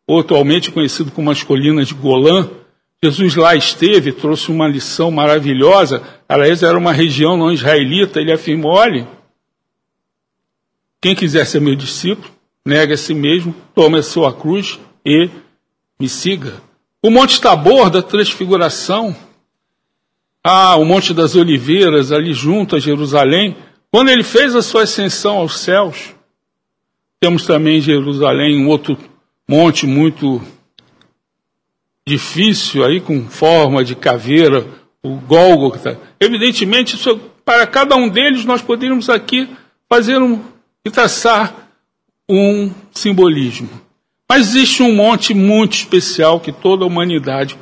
atualmente 0.09 0.70
conhecido 0.70 1.11
como 1.11 1.31
as 1.31 1.42
colinas 1.42 1.88
de 1.88 1.94
Golã, 1.94 2.49
Jesus 3.02 3.34
lá 3.34 3.56
esteve, 3.56 4.12
trouxe 4.12 4.50
uma 4.50 4.68
lição 4.68 5.10
maravilhosa. 5.10 6.02
Aliás, 6.28 6.62
era 6.62 6.76
uma 6.76 6.92
região 6.92 7.36
não 7.36 7.50
israelita. 7.50 8.20
Ele 8.20 8.32
afirmou: 8.32 8.72
olhe, 8.72 9.06
quem 11.00 11.14
quiser 11.14 11.46
ser 11.46 11.60
meu 11.60 11.74
discípulo, 11.74 12.30
nega 12.64 12.94
a 12.94 12.98
si 12.98 13.14
mesmo, 13.14 13.54
tome 13.74 13.98
a 13.98 14.02
sua 14.02 14.34
cruz 14.34 14.78
e 15.04 15.30
me 15.98 16.08
siga. 16.08 16.60
O 17.02 17.10
Monte 17.10 17.40
Tabor 17.40 17.88
da 17.88 18.02
Transfiguração, 18.02 19.16
ah, 20.44 20.76
o 20.76 20.84
Monte 20.84 21.14
das 21.14 21.34
Oliveiras, 21.34 22.12
ali 22.12 22.34
junto 22.34 22.76
a 22.76 22.78
Jerusalém, 22.78 23.56
quando 23.90 24.10
ele 24.10 24.22
fez 24.22 24.54
a 24.54 24.60
sua 24.60 24.82
ascensão 24.82 25.38
aos 25.38 25.58
céus, 25.58 26.14
temos 27.18 27.46
também 27.46 27.78
em 27.78 27.80
Jerusalém 27.82 28.62
um 28.62 28.68
outro 28.68 28.98
monte 29.48 29.86
muito 29.86 30.40
difícil 32.11 32.85
aí 32.85 33.01
com 33.01 33.29
forma 33.29 33.85
de 33.85 33.94
caveira, 33.94 34.66
o 35.03 35.16
Gólgota. 35.16 35.99
Evidentemente, 36.18 36.96
isso, 36.96 37.20
para 37.44 37.66
cada 37.66 37.94
um 37.94 38.09
deles 38.09 38.44
nós 38.44 38.61
poderíamos 38.61 39.09
aqui 39.09 39.49
fazer 39.88 40.20
um 40.20 40.40
e 40.85 40.90
traçar 40.90 41.68
um 42.29 42.70
simbolismo. 42.92 43.68
Mas 44.29 44.49
existe 44.49 44.83
um 44.83 44.94
monte 44.94 45.35
muito 45.35 45.75
especial 45.75 46.40
que 46.40 46.53
toda 46.53 46.85
a 46.85 46.87
humanidade 46.87 47.57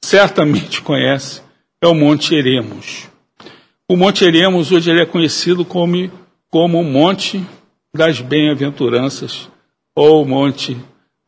certamente 0.00 0.80
conhece, 0.80 1.42
é 1.80 1.86
o 1.86 1.94
Monte 1.94 2.34
Eremos. 2.34 3.08
O 3.88 3.96
Monte 3.96 4.24
Eremos 4.24 4.72
hoje 4.72 4.90
ele 4.90 5.02
é 5.02 5.06
conhecido 5.06 5.64
como, 5.64 6.10
como 6.48 6.80
o 6.80 6.84
Monte 6.84 7.44
das 7.94 8.20
Bem-aventuranças 8.20 9.48
ou 9.94 10.24
Monte 10.24 10.76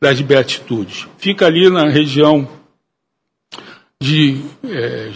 das 0.01 0.19
Beatitudes. 0.21 1.07
Fica 1.17 1.45
ali 1.45 1.69
na 1.69 1.87
região 1.89 2.47
de, 4.05 4.39
é, 4.63 5.11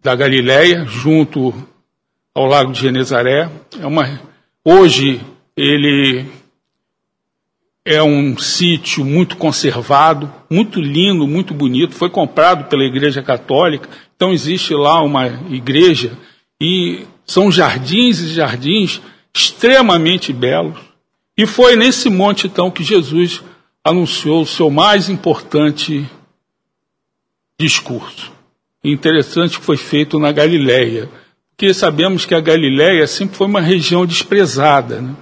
da 0.00 0.14
Galileia, 0.14 0.84
junto 0.84 1.52
ao 2.32 2.46
Lago 2.46 2.70
de 2.70 2.80
Genezaré. 2.80 3.50
É 3.80 3.84
uma 3.84 4.20
Hoje 4.64 5.20
ele 5.56 6.24
é 7.84 8.00
um 8.00 8.38
sítio 8.38 9.04
muito 9.04 9.36
conservado, 9.36 10.32
muito 10.48 10.80
lindo, 10.80 11.26
muito 11.26 11.52
bonito. 11.52 11.96
Foi 11.96 12.08
comprado 12.08 12.68
pela 12.68 12.84
Igreja 12.84 13.20
Católica, 13.20 13.88
então 14.14 14.32
existe 14.32 14.72
lá 14.74 15.02
uma 15.02 15.26
igreja 15.50 16.16
e 16.60 17.04
são 17.26 17.50
jardins 17.50 18.20
e 18.20 18.28
jardins 18.28 19.00
extremamente 19.34 20.32
belos. 20.32 20.78
E 21.36 21.44
foi 21.46 21.74
nesse 21.74 22.08
monte 22.08 22.46
então 22.46 22.70
que 22.70 22.84
Jesus 22.84 23.42
anunciou 23.84 24.42
o 24.42 24.46
seu 24.46 24.70
mais 24.70 25.08
importante 25.08 26.08
discurso. 27.58 28.32
Interessante 28.84 29.58
que 29.58 29.64
foi 29.64 29.76
feito 29.76 30.18
na 30.18 30.32
Galileia 30.32 31.08
porque 31.62 31.72
sabemos 31.72 32.24
que 32.24 32.34
a 32.34 32.40
Galiléia 32.40 33.06
sempre 33.06 33.36
foi 33.36 33.46
uma 33.46 33.60
região 33.60 34.04
desprezada. 34.04 35.00
Né? 35.00 35.14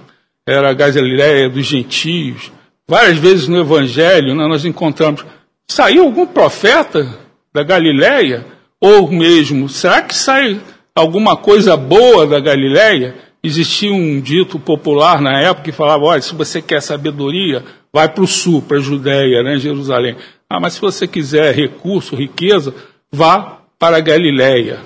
Era 0.43 0.71
a 0.71 0.73
Galiléia 0.73 1.47
dos 1.47 1.67
gentios. 1.67 2.51
Várias 2.87 3.19
vezes 3.19 3.47
no 3.47 3.59
Evangelho 3.59 4.33
né, 4.33 4.47
nós 4.47 4.65
encontramos, 4.65 5.23
saiu 5.67 6.03
algum 6.03 6.25
profeta 6.25 7.19
da 7.53 7.61
Galiléia? 7.61 8.43
Ou 8.81 9.07
mesmo, 9.11 9.69
será 9.69 10.01
que 10.01 10.15
sai 10.15 10.59
alguma 10.95 11.37
coisa 11.37 11.77
boa 11.77 12.25
da 12.25 12.39
Galiléia? 12.39 13.13
Existia 13.43 13.93
um 13.93 14.19
dito 14.19 14.57
popular 14.57 15.21
na 15.21 15.39
época 15.39 15.65
que 15.65 15.71
falava, 15.71 16.05
olha, 16.05 16.21
se 16.23 16.33
você 16.33 16.59
quer 16.59 16.81
sabedoria, 16.81 17.63
vai 17.93 18.09
para 18.09 18.23
o 18.23 18.27
sul, 18.27 18.63
para 18.63 18.77
a 18.77 18.81
Judéia, 18.81 19.43
né, 19.43 19.57
Jerusalém. 19.57 20.15
Ah, 20.53 20.59
mas 20.59 20.73
se 20.73 20.81
você 20.81 21.07
quiser 21.07 21.55
recurso, 21.55 22.13
riqueza, 22.13 22.75
vá 23.09 23.61
para 23.79 23.95
a 23.95 24.01
Galiléia. 24.01 24.81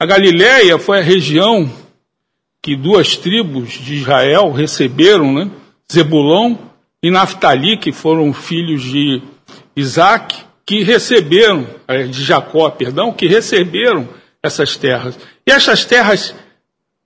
A 0.00 0.06
Galiléia 0.06 0.78
foi 0.78 1.00
a 1.00 1.02
região 1.02 1.70
que 2.62 2.74
duas 2.74 3.14
tribos 3.14 3.72
de 3.72 3.96
Israel 3.96 4.50
receberam, 4.52 5.34
né? 5.34 5.50
Zebulão 5.92 6.58
e 7.02 7.10
Naftali, 7.10 7.76
que 7.76 7.92
foram 7.92 8.32
filhos 8.32 8.82
de 8.82 9.20
Isaac, 9.76 10.34
que 10.64 10.82
receberam, 10.82 11.66
eh, 11.88 12.04
de 12.04 12.24
Jacó, 12.24 12.70
perdão, 12.70 13.12
que 13.12 13.26
receberam 13.26 14.08
essas 14.42 14.78
terras. 14.78 15.18
E 15.46 15.52
essas 15.52 15.84
terras 15.84 16.34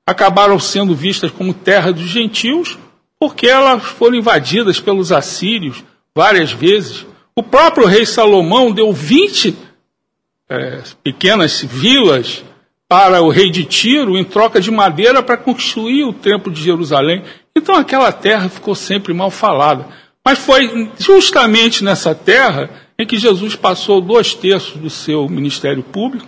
acabaram 0.07 0.61
sendo 0.61 0.95
vistas 0.95 1.33
como 1.33 1.53
terra 1.53 1.93
dos 1.93 2.07
gentios, 2.07 2.79
porque 3.19 3.49
elas 3.49 3.83
foram 3.83 4.15
invadidas 4.15 4.79
pelos 4.79 5.11
assírios 5.11 5.83
várias 6.15 6.53
vezes. 6.53 7.05
O 7.39 7.43
próprio 7.43 7.87
rei 7.87 8.07
Salomão 8.07 8.73
deu 8.73 8.95
20 8.95 9.55
é, 10.49 10.83
pequenas 11.05 11.61
vilas 11.63 12.43
para 12.89 13.21
o 13.21 13.29
rei 13.29 13.51
de 13.51 13.65
Tiro 13.65 14.17
em 14.17 14.25
troca 14.25 14.59
de 14.59 14.71
madeira 14.71 15.23
para 15.23 15.37
construir 15.37 16.05
o 16.05 16.15
templo 16.15 16.51
de 16.51 16.63
Jerusalém. 16.63 17.23
Então 17.55 17.75
aquela 17.75 18.11
terra 18.11 18.49
ficou 18.49 18.75
sempre 18.75 19.13
mal 19.13 19.31
falada. 19.31 19.87
Mas 20.25 20.39
foi 20.39 20.91
justamente 20.99 21.85
nessa 21.85 22.15
terra 22.15 22.71
em 22.99 23.07
que 23.07 23.19
Jesus 23.19 23.55
passou 23.55 24.01
dois 24.01 24.35
terços 24.35 24.81
do 24.81 24.89
seu 24.89 25.29
ministério 25.29 25.83
público 25.83 26.27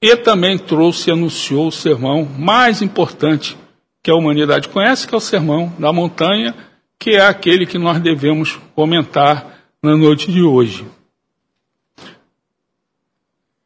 e 0.00 0.14
também 0.14 0.58
trouxe 0.58 1.08
e 1.08 1.12
anunciou 1.12 1.68
o 1.68 1.72
sermão 1.72 2.28
mais 2.38 2.82
importante 2.82 3.56
que 4.02 4.10
a 4.10 4.14
humanidade 4.14 4.68
conhece, 4.68 5.08
que 5.08 5.14
é 5.14 5.16
o 5.16 5.20
sermão 5.20 5.72
da 5.78 5.90
montanha, 5.92 6.54
que 6.98 7.10
é 7.10 7.20
aquele 7.20 7.66
que 7.66 7.78
nós 7.78 8.00
devemos 8.00 8.58
comentar 8.74 9.60
na 9.82 9.96
noite 9.96 10.30
de 10.30 10.42
hoje. 10.42 10.86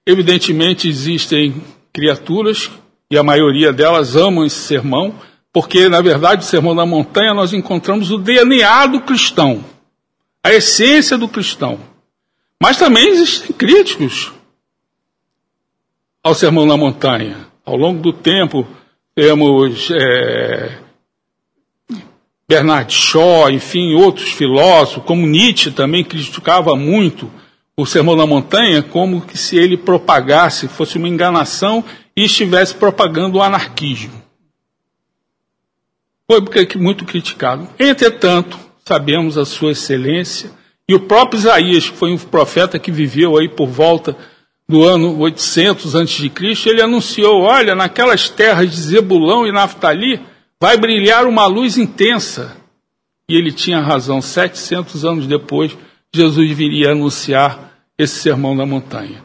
Evidentemente 0.07 0.89
existem 0.89 1.63
criaturas, 1.93 2.71
e 3.11 3.19
a 3.19 3.23
maioria 3.23 3.73
delas 3.73 4.17
amam 4.17 4.45
esse 4.45 4.61
sermão, 4.61 5.15
porque, 5.53 5.89
na 5.89 6.01
verdade, 6.01 6.43
o 6.43 6.47
sermão 6.47 6.75
da 6.75 6.87
montanha 6.87 7.35
nós 7.35 7.53
encontramos 7.53 8.11
o 8.11 8.19
DNA 8.19 8.87
do 8.87 9.01
cristão, 9.01 9.65
a 10.43 10.53
essência 10.53 11.19
do 11.19 11.29
cristão. 11.29 11.81
Mas 12.63 12.77
também 12.77 13.09
existem 13.09 13.55
críticos 13.57 14.33
ao 16.23 16.35
sermão 16.35 16.69
da 16.69 16.77
montanha. 16.77 17.47
Ao 17.65 17.77
longo 17.77 18.01
do 18.01 18.13
tempo, 18.13 18.67
temos 19.15 19.91
é, 19.91 20.79
Bernard 22.51 22.93
Shaw, 22.93 23.49
enfim, 23.49 23.95
outros 23.95 24.33
filósofos, 24.33 25.05
como 25.05 25.25
Nietzsche 25.25 25.71
também 25.71 26.03
criticava 26.03 26.75
muito 26.75 27.31
o 27.77 27.87
Sermão 27.87 28.17
da 28.17 28.27
Montanha 28.27 28.83
como 28.83 29.21
que 29.21 29.39
se 29.39 29.57
ele 29.57 29.77
propagasse, 29.77 30.67
fosse 30.67 30.99
uma 30.99 31.09
enganação 31.09 31.85
e 32.17 32.25
estivesse 32.25 32.75
propagando 32.75 33.39
o 33.39 33.43
anarquismo. 33.43 34.21
foi 36.27 36.41
muito 36.75 37.05
criticado. 37.05 37.69
Entretanto, 37.79 38.59
sabemos 38.85 39.39
a 39.39 39.45
sua 39.45 39.71
excelência, 39.71 40.51
e 40.89 40.95
o 40.97 40.99
próprio 40.99 41.39
Isaías, 41.39 41.89
que 41.89 41.97
foi 41.97 42.13
um 42.13 42.19
profeta 42.19 42.81
que 42.81 42.91
viveu 42.91 43.39
aí 43.39 43.49
por 43.49 43.69
volta 43.69 44.17
do 44.69 44.83
ano 44.83 45.17
800 45.21 45.95
a.C., 45.95 46.33
ele 46.67 46.83
anunciou: 46.83 47.43
olha, 47.43 47.77
naquelas 47.77 48.29
terras 48.29 48.69
de 48.69 48.77
Zebulão 48.77 49.47
e 49.47 49.53
Naftali 49.53 50.21
vai 50.61 50.77
brilhar 50.77 51.27
uma 51.27 51.47
luz 51.47 51.79
intensa. 51.79 52.57
E 53.29 53.35
ele 53.35 53.53
tinha 53.53 53.81
razão, 53.81 54.21
700 54.21 55.05
anos 55.05 55.27
depois, 55.27 55.77
Jesus 56.15 56.51
viria 56.51 56.93
anunciar 56.93 57.73
esse 57.97 58.17
sermão 58.17 58.57
da 58.57 58.67
montanha. 58.67 59.25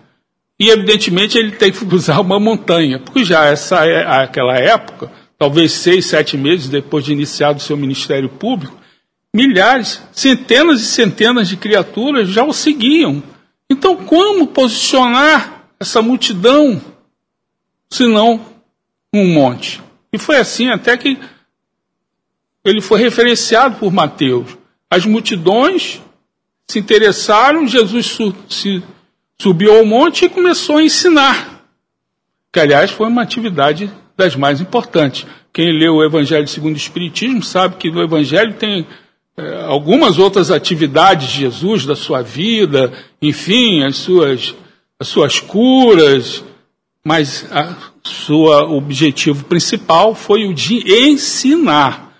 E, 0.59 0.69
evidentemente, 0.69 1.37
ele 1.37 1.51
tem 1.51 1.71
que 1.71 1.83
usar 1.93 2.19
uma 2.21 2.39
montanha, 2.39 2.99
porque 2.99 3.25
já 3.25 3.45
essa 3.45 3.85
é 3.85 4.05
aquela 4.23 4.55
época, 4.57 5.11
talvez 5.37 5.71
seis, 5.73 6.05
sete 6.05 6.37
meses 6.37 6.69
depois 6.69 7.03
de 7.03 7.11
iniciado 7.11 7.57
o 7.57 7.61
seu 7.61 7.75
ministério 7.75 8.29
público, 8.29 8.77
milhares, 9.35 10.01
centenas 10.13 10.79
e 10.79 10.85
centenas 10.85 11.49
de 11.49 11.57
criaturas 11.57 12.29
já 12.29 12.45
o 12.45 12.53
seguiam. 12.53 13.21
Então, 13.69 13.97
como 13.97 14.47
posicionar 14.47 15.65
essa 15.79 16.01
multidão, 16.01 16.79
se 17.89 18.05
não 18.05 18.39
um 19.13 19.27
monte? 19.33 19.84
E 20.15 20.17
foi 20.17 20.37
assim 20.37 20.69
até 20.69 20.95
que 20.95 21.19
ele 22.63 22.79
foi 22.79 23.01
referenciado 23.01 23.75
por 23.75 23.91
Mateus. 23.91 24.57
As 24.89 25.05
multidões 25.05 26.01
se 26.65 26.79
interessaram, 26.79 27.67
Jesus 27.67 28.05
su 28.05 28.33
se 28.49 28.81
subiu 29.37 29.77
ao 29.77 29.85
monte 29.85 30.23
e 30.23 30.29
começou 30.29 30.77
a 30.77 30.83
ensinar. 30.83 31.65
Que, 32.51 32.61
aliás, 32.61 32.91
foi 32.91 33.07
uma 33.07 33.21
atividade 33.21 33.91
das 34.15 34.37
mais 34.37 34.61
importantes. 34.61 35.27
Quem 35.51 35.77
leu 35.77 35.95
o 35.95 36.03
Evangelho 36.03 36.47
segundo 36.47 36.75
o 36.75 36.77
Espiritismo 36.77 37.43
sabe 37.43 37.75
que 37.75 37.91
no 37.91 38.01
Evangelho 38.01 38.53
tem 38.53 38.87
é, 39.35 39.63
algumas 39.63 40.17
outras 40.17 40.49
atividades 40.49 41.27
de 41.27 41.39
Jesus, 41.41 41.85
da 41.85 41.95
sua 41.95 42.21
vida, 42.21 42.93
enfim, 43.21 43.83
as 43.83 43.97
suas, 43.97 44.55
as 44.97 45.09
suas 45.09 45.41
curas, 45.41 46.41
mas 47.03 47.45
a 47.51 47.93
sua 48.05 48.63
objetivo 48.65 49.45
principal 49.45 50.13
foi 50.13 50.45
o 50.45 50.53
de 50.53 50.77
ensinar. 51.09 52.13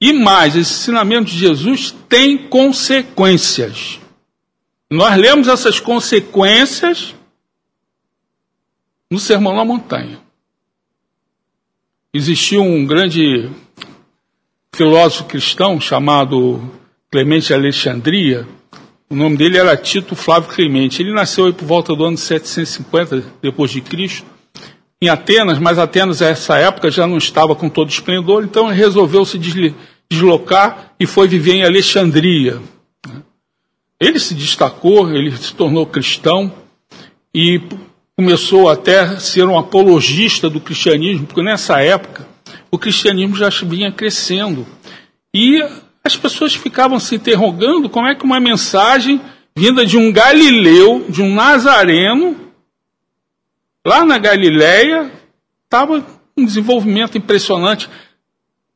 E 0.00 0.12
mais, 0.12 0.56
esse 0.56 0.72
ensinamento 0.72 1.30
de 1.30 1.36
Jesus 1.36 1.94
tem 2.08 2.38
consequências. 2.48 4.00
Nós 4.88 5.16
lemos 5.16 5.48
essas 5.48 5.78
consequências 5.80 7.14
no 9.10 9.18
Sermão 9.18 9.54
na 9.54 9.64
Montanha. 9.64 10.20
Existiu 12.14 12.62
um 12.62 12.86
grande 12.86 13.50
filósofo 14.74 15.24
cristão 15.24 15.80
chamado 15.80 16.70
Clemente 17.10 17.52
Alexandria. 17.52 18.48
O 19.08 19.14
nome 19.14 19.36
dele 19.36 19.58
era 19.58 19.76
Tito 19.76 20.14
Flávio 20.14 20.50
Clemente. 20.50 21.02
Ele 21.02 21.12
nasceu 21.12 21.52
por 21.52 21.64
volta 21.64 21.94
do 21.94 22.04
ano 22.04 22.16
750 22.16 23.24
depois 23.42 23.72
de 23.72 23.80
Cristo 23.80 24.39
em 25.02 25.08
Atenas, 25.08 25.58
mas 25.58 25.78
Atenas 25.78 26.20
nessa 26.20 26.58
época 26.58 26.90
já 26.90 27.06
não 27.06 27.16
estava 27.16 27.54
com 27.54 27.68
todo 27.68 27.88
esplendor, 27.88 28.44
então 28.44 28.68
ele 28.68 28.76
resolveu 28.76 29.24
se 29.24 29.38
deslocar 30.10 30.92
e 31.00 31.06
foi 31.06 31.26
viver 31.26 31.54
em 31.54 31.64
Alexandria. 31.64 32.60
Ele 33.98 34.18
se 34.18 34.34
destacou, 34.34 35.10
ele 35.10 35.34
se 35.36 35.54
tornou 35.54 35.86
cristão 35.86 36.52
e 37.34 37.60
começou 38.16 38.68
até 38.68 39.00
a 39.00 39.18
ser 39.18 39.44
um 39.44 39.58
apologista 39.58 40.50
do 40.50 40.60
cristianismo, 40.60 41.26
porque 41.26 41.42
nessa 41.42 41.80
época 41.80 42.28
o 42.70 42.78
cristianismo 42.78 43.36
já 43.36 43.48
vinha 43.64 43.90
crescendo. 43.90 44.66
E 45.34 45.62
as 46.04 46.16
pessoas 46.16 46.54
ficavam 46.54 46.98
se 47.00 47.14
interrogando 47.14 47.88
como 47.88 48.06
é 48.06 48.14
que 48.14 48.24
uma 48.24 48.40
mensagem 48.40 49.20
vinda 49.56 49.86
de 49.86 49.96
um 49.96 50.12
galileu, 50.12 51.06
de 51.08 51.22
um 51.22 51.34
nazareno, 51.34 52.36
lá 53.86 54.04
na 54.04 54.18
Galileia, 54.18 55.10
estava 55.64 56.04
um 56.36 56.44
desenvolvimento 56.44 57.16
impressionante. 57.16 57.88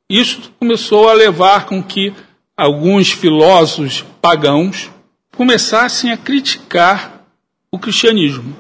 Isso 0.09 0.53
começou 0.59 1.09
a 1.09 1.13
levar 1.15 1.67
com 1.67 1.83
que 1.83 2.13
alguns 2.57 3.11
filósofos 3.11 4.05
pagãos 4.21 4.91
começassem 5.37 6.13
a 6.13 6.17
criticar 6.17 7.25
o 7.71 7.79
cristianismo. 7.79 8.57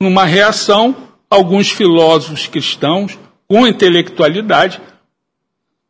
Numa 0.00 0.24
reação, 0.24 1.08
alguns 1.30 1.70
filósofos 1.70 2.46
cristãos, 2.46 3.18
com 3.48 3.66
intelectualidade 3.66 4.80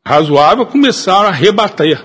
razoável, 0.07 0.67
começaram 0.67 1.29
a 1.29 1.33
rebater, 1.33 2.05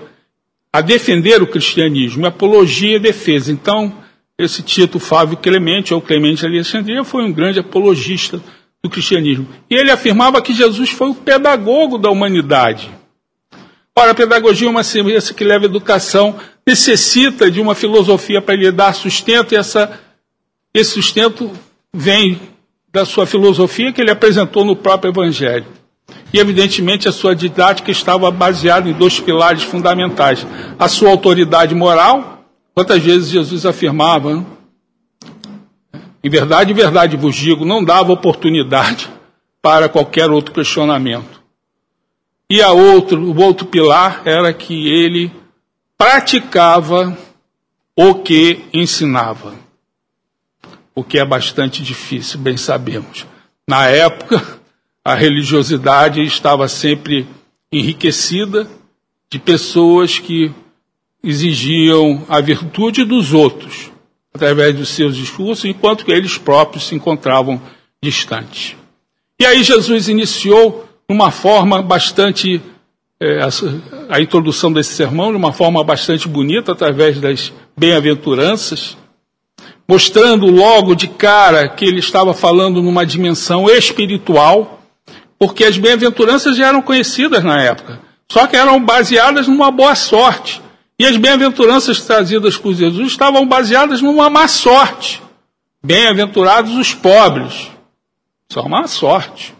a 0.72 0.80
defender 0.80 1.42
o 1.42 1.46
cristianismo, 1.46 2.26
apologia 2.26 2.96
e 2.96 2.98
defesa. 2.98 3.52
Então, 3.52 4.01
esse 4.44 4.62
Tito 4.62 4.98
Fábio 4.98 5.36
Clemente, 5.36 5.94
ou 5.94 6.00
Clemente 6.00 6.44
Alexandria, 6.44 7.04
foi 7.04 7.24
um 7.24 7.32
grande 7.32 7.58
apologista 7.58 8.40
do 8.82 8.90
cristianismo. 8.90 9.46
E 9.70 9.74
ele 9.74 9.90
afirmava 9.90 10.42
que 10.42 10.52
Jesus 10.52 10.90
foi 10.90 11.08
o 11.10 11.14
pedagogo 11.14 11.98
da 11.98 12.10
humanidade. 12.10 12.90
Ora, 13.96 14.12
a 14.12 14.14
pedagogia 14.14 14.66
é 14.66 14.70
uma 14.70 14.82
ciência 14.82 15.34
que 15.34 15.44
leva 15.44 15.66
educação, 15.66 16.36
necessita 16.66 17.50
de 17.50 17.60
uma 17.60 17.74
filosofia 17.74 18.40
para 18.40 18.56
lhe 18.56 18.70
dar 18.72 18.94
sustento, 18.94 19.52
e 19.52 19.56
essa, 19.56 20.00
esse 20.74 20.92
sustento 20.92 21.50
vem 21.92 22.40
da 22.90 23.04
sua 23.04 23.26
filosofia 23.26 23.92
que 23.92 24.00
ele 24.00 24.10
apresentou 24.10 24.64
no 24.64 24.74
próprio 24.74 25.10
Evangelho. 25.10 25.66
E, 26.32 26.38
evidentemente, 26.38 27.08
a 27.08 27.12
sua 27.12 27.36
didática 27.36 27.90
estava 27.90 28.30
baseada 28.30 28.88
em 28.88 28.92
dois 28.92 29.20
pilares 29.20 29.62
fundamentais: 29.62 30.46
a 30.78 30.88
sua 30.88 31.10
autoridade 31.10 31.74
moral 31.74 32.41
Quantas 32.74 33.02
vezes 33.02 33.30
Jesus 33.30 33.66
afirmava, 33.66 34.36
né? 34.36 34.46
em 36.24 36.30
verdade, 36.30 36.72
em 36.72 36.74
verdade 36.74 37.16
vos 37.16 37.34
digo, 37.34 37.64
não 37.64 37.84
dava 37.84 38.12
oportunidade 38.12 39.10
para 39.60 39.88
qualquer 39.88 40.30
outro 40.30 40.54
questionamento. 40.54 41.42
E 42.48 42.62
a 42.62 42.70
outro, 42.70 43.20
o 43.20 43.40
outro 43.40 43.66
pilar 43.66 44.22
era 44.24 44.52
que 44.52 44.88
ele 44.88 45.32
praticava 45.96 47.16
o 47.96 48.14
que 48.16 48.64
ensinava. 48.72 49.54
O 50.94 51.02
que 51.02 51.18
é 51.18 51.24
bastante 51.24 51.82
difícil, 51.82 52.38
bem 52.38 52.56
sabemos. 52.56 53.26
Na 53.66 53.86
época, 53.86 54.60
a 55.04 55.14
religiosidade 55.14 56.22
estava 56.22 56.68
sempre 56.68 57.26
enriquecida 57.72 58.68
de 59.30 59.38
pessoas 59.38 60.18
que 60.18 60.52
exigiam 61.22 62.24
a 62.28 62.40
virtude 62.40 63.04
dos 63.04 63.32
outros 63.32 63.90
através 64.34 64.74
dos 64.74 64.88
seus 64.88 65.16
discursos, 65.16 65.64
enquanto 65.64 66.04
que 66.04 66.12
eles 66.12 66.38
próprios 66.38 66.86
se 66.86 66.94
encontravam 66.94 67.60
distantes. 68.02 68.74
E 69.38 69.44
aí 69.44 69.62
Jesus 69.62 70.08
iniciou 70.08 70.88
uma 71.08 71.30
forma 71.30 71.82
bastante 71.82 72.60
é, 73.20 73.40
a, 73.42 73.48
a 74.16 74.20
introdução 74.20 74.72
desse 74.72 74.94
sermão 74.94 75.30
de 75.30 75.36
uma 75.36 75.52
forma 75.52 75.84
bastante 75.84 76.26
bonita 76.26 76.72
através 76.72 77.20
das 77.20 77.52
bem-aventuranças, 77.76 78.96
mostrando 79.86 80.46
logo 80.46 80.94
de 80.94 81.06
cara 81.06 81.68
que 81.68 81.84
ele 81.84 82.00
estava 82.00 82.34
falando 82.34 82.82
numa 82.82 83.04
dimensão 83.06 83.68
espiritual, 83.70 84.80
porque 85.38 85.64
as 85.64 85.76
bem-aventuranças 85.76 86.56
já 86.56 86.68
eram 86.68 86.82
conhecidas 86.82 87.44
na 87.44 87.60
época, 87.62 88.00
só 88.30 88.46
que 88.46 88.56
eram 88.56 88.82
baseadas 88.82 89.46
numa 89.46 89.70
boa 89.70 89.94
sorte. 89.94 90.62
E 90.98 91.06
as 91.06 91.16
bem-aventuranças 91.16 92.00
trazidas 92.00 92.56
por 92.56 92.74
Jesus 92.74 93.12
estavam 93.12 93.46
baseadas 93.46 94.00
numa 94.00 94.30
má 94.30 94.46
sorte. 94.46 95.22
Bem-aventurados 95.82 96.74
os 96.76 96.94
pobres. 96.94 97.70
Isso 98.48 98.58
é 98.58 98.62
uma 98.62 98.86
sorte. 98.86 99.54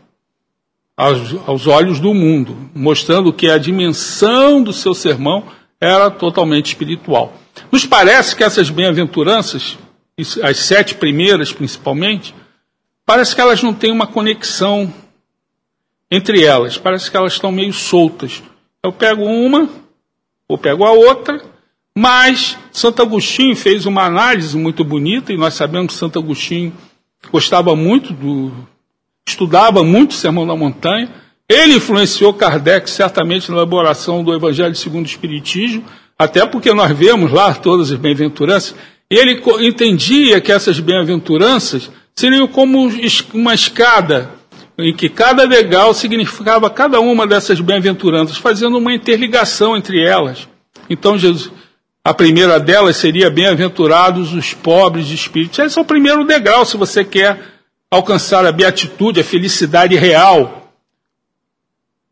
Aos, 0.97 1.35
aos 1.47 1.67
olhos 1.67 1.99
do 1.99 2.13
mundo, 2.13 2.71
mostrando 2.75 3.33
que 3.33 3.51
a 3.51 3.59
dimensão 3.59 4.63
do 4.63 4.73
seu 4.73 4.95
sermão 4.95 5.45
era 5.81 6.11
totalmente 6.11 6.67
espiritual. 6.67 7.33
Nos 7.73 7.87
parece 7.87 8.37
que 8.37 8.45
essas 8.45 8.71
bem-aventuranças, 8.71 9.77
as 10.43 10.59
sete 10.59 10.95
primeiras 10.95 11.53
principalmente, 11.53 12.35
parece 13.05 13.35
que 13.35 13.41
elas 13.41 13.63
não 13.63 13.75
têm 13.75 13.91
uma 13.91 14.07
conexão 14.07 14.93
entre 16.13 16.45
elas, 16.45 16.77
parece 16.77 17.11
que 17.11 17.17
elas 17.17 17.33
estão 17.33 17.51
meio 17.51 17.73
soltas. 17.73 18.43
Eu 18.83 18.93
pego 18.93 19.25
uma, 19.25 19.67
ou 20.53 20.59
pego 20.59 20.85
a 20.85 20.93
outra, 20.93 21.43
mas 21.97 22.59
Santo 22.71 23.01
Agostinho 23.01 23.57
fez 23.57 23.87
uma 23.87 24.05
análise 24.05 24.57
muito 24.57 24.85
bonita, 24.85 25.33
e 25.33 25.37
nós 25.37 25.55
sabemos 25.55 25.95
que 25.95 25.99
Santo 25.99 26.19
Agostinho 26.19 26.73
gostava 27.31 27.75
muito 27.75 28.13
do. 28.13 28.53
estudava 29.27 29.83
muito 29.83 30.11
o 30.11 30.15
Sermão 30.15 30.47
da 30.47 30.55
Montanha. 30.55 31.09
Ele 31.49 31.77
influenciou 31.77 32.35
Kardec 32.35 32.89
certamente 32.89 33.51
na 33.51 33.57
elaboração 33.57 34.23
do 34.23 34.35
Evangelho 34.35 34.75
segundo 34.75 35.07
o 35.07 35.09
Espiritismo, 35.09 35.85
até 36.19 36.45
porque 36.47 36.73
nós 36.75 36.91
vemos 36.93 37.33
lá 37.33 37.55
todas 37.55 37.91
as 37.91 37.99
bem-aventuranças. 37.99 38.75
Ele 39.11 39.43
entendia 39.61 40.41
que 40.41 40.53
essas 40.53 40.81
bem-aventuranças 40.81 41.91
seriam 42.15 42.47
como 42.47 42.91
uma 43.33 43.55
escada 43.55 44.31
em 44.83 44.95
que 44.95 45.09
cada 45.09 45.47
degrau 45.47 45.95
significava 45.95 46.69
cada 46.69 47.01
uma 47.01 47.27
dessas 47.27 47.61
bem-aventuranças, 47.61 48.37
fazendo 48.37 48.79
uma 48.79 48.93
interligação 48.93 49.77
entre 49.77 50.05
elas. 50.05 50.49
Então, 50.91 51.17
Jesus, 51.17 51.51
a 52.05 52.13
primeira 52.13 52.59
delas 52.59 52.97
seria 52.97 53.31
bem-aventurados 53.31 54.33
os 54.33 54.53
pobres 54.53 55.07
de 55.07 55.15
espírito. 55.15 55.63
Esse 55.63 55.79
é 55.79 55.83
o 55.83 55.85
primeiro 55.85 56.25
degrau, 56.25 56.65
se 56.65 56.77
você 56.77 57.05
quer 57.05 57.41
alcançar 57.91 58.45
a 58.45 58.51
beatitude, 58.51 59.21
a 59.21 59.25
felicidade 59.25 59.95
real. 59.97 60.73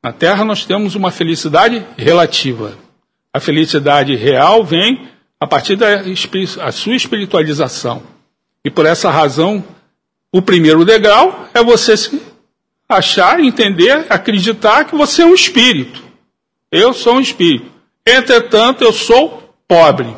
Na 0.03 0.13
Terra 0.13 0.45
nós 0.45 0.65
temos 0.65 0.95
uma 0.95 1.11
felicidade 1.11 1.85
relativa. 1.97 2.79
A 3.33 3.41
felicidade 3.41 4.15
real 4.15 4.65
vem 4.65 5.09
a 5.39 5.47
partir 5.47 5.77
da 5.77 6.03
sua 6.73 6.95
espiritualização. 6.95 8.03
E 8.65 8.71
por 8.71 8.87
essa 8.87 9.11
razão, 9.11 9.65
o 10.33 10.41
primeiro 10.41 10.85
degrau 10.85 11.49
é 11.53 11.63
você 11.65 11.97
se 11.97 12.30
achar, 12.91 13.41
entender, 13.41 14.07
acreditar 14.11 14.85
que 14.85 14.97
você 14.97 15.23
é 15.23 15.27
um 15.27 15.35
espírito. 15.35 16.03
Eu 16.71 16.93
sou 16.93 17.15
um 17.15 17.21
espírito. 17.21 17.71
Entretanto, 18.07 18.83
eu 18.83 18.93
sou 18.93 19.55
pobre. 19.67 20.15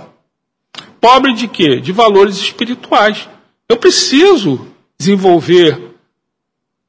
Pobre 1.01 1.35
de 1.35 1.49
quê? 1.49 1.81
De 1.81 1.93
valores 1.93 2.37
espirituais. 2.37 3.29
Eu 3.69 3.77
preciso 3.77 4.69
desenvolver, 4.99 5.93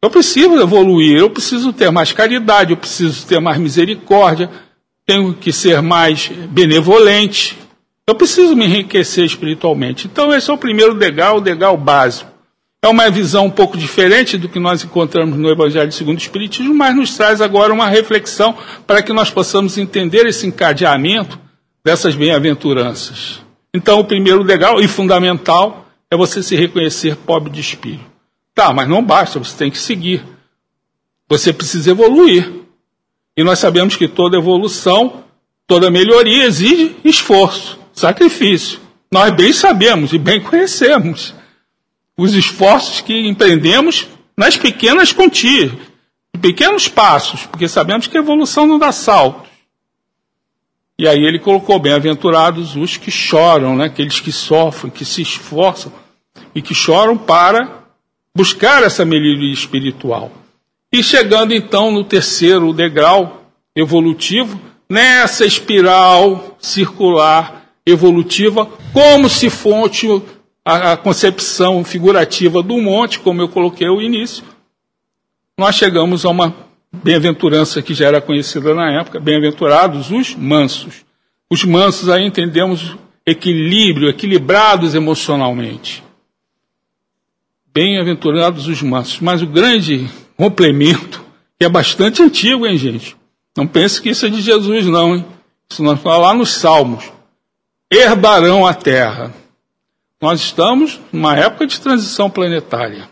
eu 0.01 0.09
preciso 0.09 0.59
evoluir, 0.59 1.17
eu 1.17 1.29
preciso 1.29 1.73
ter 1.73 1.89
mais 1.91 2.11
caridade, 2.11 2.71
eu 2.71 2.77
preciso 2.77 3.25
ter 3.25 3.39
mais 3.39 3.57
misericórdia, 3.57 4.49
tenho 5.05 5.33
que 5.33 5.51
ser 5.51 5.81
mais 5.81 6.27
benevolente, 6.27 7.57
eu 8.05 8.13
preciso 8.13 8.55
me 8.55 8.65
enriquecer 8.65 9.25
espiritualmente. 9.25 10.07
Então, 10.07 10.33
esse 10.33 10.49
é 10.49 10.53
o 10.53 10.57
primeiro 10.57 10.93
degrau, 10.93 11.37
o 11.37 11.41
degrau 11.41 11.77
básico. 11.77 12.32
É 12.83 12.87
uma 12.89 13.09
visão 13.09 13.45
um 13.45 13.49
pouco 13.49 13.77
diferente 13.77 14.37
do 14.37 14.49
que 14.49 14.59
nós 14.59 14.83
encontramos 14.83 15.37
no 15.37 15.49
Evangelho 15.49 15.89
segundo 15.93 16.17
o 16.17 16.21
Espiritismo, 16.21 16.75
mas 16.75 16.93
nos 16.93 17.15
traz 17.15 17.39
agora 17.39 17.71
uma 17.71 17.87
reflexão 17.87 18.57
para 18.85 19.01
que 19.01 19.13
nós 19.13 19.29
possamos 19.29 19.77
entender 19.77 20.25
esse 20.25 20.45
encadeamento 20.45 21.39
dessas 21.81 22.13
bem-aventuranças. 22.13 23.39
Então, 23.73 24.01
o 24.01 24.03
primeiro 24.03 24.43
degrau 24.43 24.81
e 24.81 24.87
fundamental 24.89 25.87
é 26.11 26.17
você 26.17 26.43
se 26.43 26.57
reconhecer 26.57 27.15
pobre 27.15 27.49
de 27.49 27.61
espírito. 27.61 28.03
Tá, 28.53 28.73
mas 28.73 28.89
não 28.89 29.01
basta, 29.01 29.39
você 29.39 29.55
tem 29.55 29.71
que 29.71 29.79
seguir. 29.79 30.21
Você 31.29 31.53
precisa 31.53 31.91
evoluir. 31.91 32.51
E 33.37 33.45
nós 33.45 33.59
sabemos 33.59 33.95
que 33.95 34.09
toda 34.09 34.37
evolução, 34.37 35.23
toda 35.65 35.89
melhoria 35.89 36.43
exige 36.43 36.97
esforço, 37.05 37.79
sacrifício. 37.93 38.77
Nós 39.09 39.31
bem 39.31 39.53
sabemos 39.53 40.11
e 40.11 40.17
bem 40.17 40.41
conhecemos 40.41 41.33
os 42.17 42.33
esforços 42.33 43.01
que 43.01 43.27
empreendemos 43.27 44.07
nas 44.37 44.57
pequenas 44.57 45.11
quantias, 45.11 45.71
pequenos 46.41 46.87
passos, 46.87 47.45
porque 47.45 47.67
sabemos 47.67 48.07
que 48.07 48.17
a 48.17 48.21
evolução 48.21 48.67
não 48.67 48.77
dá 48.77 48.91
saltos. 48.91 49.49
E 50.97 51.07
aí 51.07 51.23
ele 51.23 51.39
colocou 51.39 51.79
bem-aventurados 51.79 52.75
os 52.75 52.97
que 52.97 53.09
choram, 53.09 53.75
né? 53.75 53.85
aqueles 53.85 54.19
que 54.19 54.31
sofrem, 54.31 54.91
que 54.91 55.03
se 55.03 55.21
esforçam 55.21 55.91
e 56.53 56.61
que 56.61 56.75
choram 56.75 57.17
para 57.17 57.83
buscar 58.35 58.83
essa 58.83 59.03
melhoria 59.03 59.53
espiritual. 59.53 60.31
E 60.91 61.03
chegando 61.03 61.53
então 61.53 61.91
no 61.91 62.03
terceiro 62.03 62.71
degrau 62.73 63.43
evolutivo, 63.75 64.59
nessa 64.87 65.45
espiral 65.45 66.55
circular 66.59 67.63
evolutiva, 67.85 68.67
como 68.93 69.27
se 69.27 69.49
fosse 69.49 70.21
a, 70.65 70.93
a 70.93 70.97
concepção 70.97 71.83
figurativa 71.83 72.63
do 72.63 72.81
monte, 72.81 73.19
como 73.19 73.41
eu 73.41 73.49
coloquei 73.49 73.87
ao 73.87 74.01
início, 74.01 74.43
nós 75.57 75.75
chegamos 75.75 76.25
a 76.25 76.29
uma 76.29 76.55
bem-aventurança 76.91 77.81
que 77.81 77.93
já 77.93 78.07
era 78.07 78.21
conhecida 78.21 78.73
na 78.73 78.91
época, 78.99 79.19
bem-aventurados 79.19 80.11
os 80.11 80.35
mansos. 80.35 81.05
Os 81.49 81.63
mansos 81.63 82.09
aí 82.09 82.25
entendemos 82.25 82.95
equilíbrio, 83.25 84.09
equilibrados 84.09 84.95
emocionalmente. 84.95 86.03
Bem-aventurados 87.73 88.67
os 88.67 88.81
mansos. 88.81 89.19
Mas 89.19 89.41
o 89.41 89.47
grande 89.47 90.09
complemento, 90.37 91.23
que 91.59 91.65
é 91.65 91.69
bastante 91.69 92.21
antigo, 92.21 92.65
hein, 92.65 92.77
gente? 92.77 93.15
Não 93.55 93.67
pense 93.67 94.01
que 94.01 94.09
isso 94.09 94.25
é 94.25 94.29
de 94.29 94.41
Jesus, 94.41 94.85
não, 94.85 95.15
hein? 95.15 95.25
Isso 95.69 95.83
nós 95.83 95.99
falamos 95.99 96.27
lá 96.27 96.33
nos 96.33 96.49
Salmos. 96.51 97.11
Herdarão 97.91 98.65
a 98.65 98.73
terra. 98.73 99.33
Nós 100.23 100.39
estamos 100.39 101.01
numa 101.11 101.35
época 101.35 101.67
de 101.67 101.81
transição 101.81 102.29
planetária. 102.29 103.09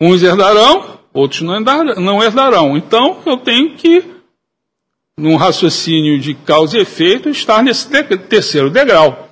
Uns 0.00 0.20
herdarão, 0.20 0.98
outros 1.14 1.42
não 1.42 2.20
herdarão. 2.20 2.76
Então, 2.76 3.18
eu 3.24 3.36
tenho 3.36 3.76
que, 3.76 4.02
num 5.16 5.36
raciocínio 5.36 6.18
de 6.18 6.34
causa 6.34 6.76
e 6.76 6.80
efeito, 6.80 7.28
estar 7.28 7.62
nesse 7.62 7.88
terceiro 8.28 8.68
degrau. 8.68 9.28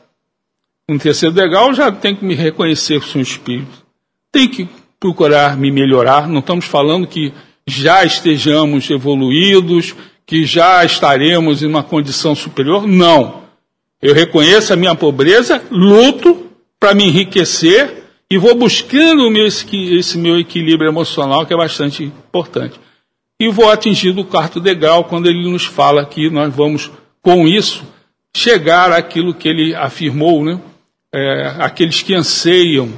No 0.88 0.96
terceiro 0.96 1.34
degrau, 1.34 1.74
já 1.74 1.90
tenho 1.90 2.18
que 2.18 2.24
me 2.24 2.36
reconhecer 2.36 3.02
sou 3.02 3.18
um 3.18 3.22
espírito. 3.22 3.84
Tenho 4.30 4.48
que 4.48 4.68
procurar 5.00 5.56
me 5.56 5.72
melhorar. 5.72 6.28
Não 6.28 6.38
estamos 6.38 6.66
falando 6.66 7.08
que 7.08 7.34
já 7.66 8.04
estejamos 8.04 8.88
evoluídos, 8.88 9.92
que 10.24 10.46
já 10.46 10.84
estaremos 10.84 11.64
em 11.64 11.66
uma 11.66 11.82
condição 11.82 12.36
superior. 12.36 12.86
Não. 12.86 13.42
Eu 14.00 14.14
reconheço 14.14 14.72
a 14.72 14.76
minha 14.76 14.94
pobreza, 14.94 15.60
luto 15.68 16.45
para 16.78 16.94
me 16.94 17.04
enriquecer 17.04 18.04
e 18.30 18.38
vou 18.38 18.54
buscando 18.54 19.30
esse 19.36 20.18
meu 20.18 20.38
equilíbrio 20.38 20.88
emocional, 20.88 21.46
que 21.46 21.54
é 21.54 21.56
bastante 21.56 22.04
importante. 22.04 22.80
E 23.38 23.48
vou 23.48 23.70
atingir 23.70 24.18
o 24.18 24.24
quarto 24.24 24.58
degrau 24.58 25.04
quando 25.04 25.28
ele 25.28 25.48
nos 25.48 25.64
fala 25.64 26.04
que 26.04 26.28
nós 26.30 26.54
vamos, 26.54 26.90
com 27.22 27.46
isso, 27.46 27.84
chegar 28.34 28.90
àquilo 28.92 29.34
que 29.34 29.48
ele 29.48 29.74
afirmou, 29.74 30.44
né? 30.44 30.60
É, 31.14 31.54
aqueles 31.58 32.02
que 32.02 32.14
anseiam, 32.14 32.92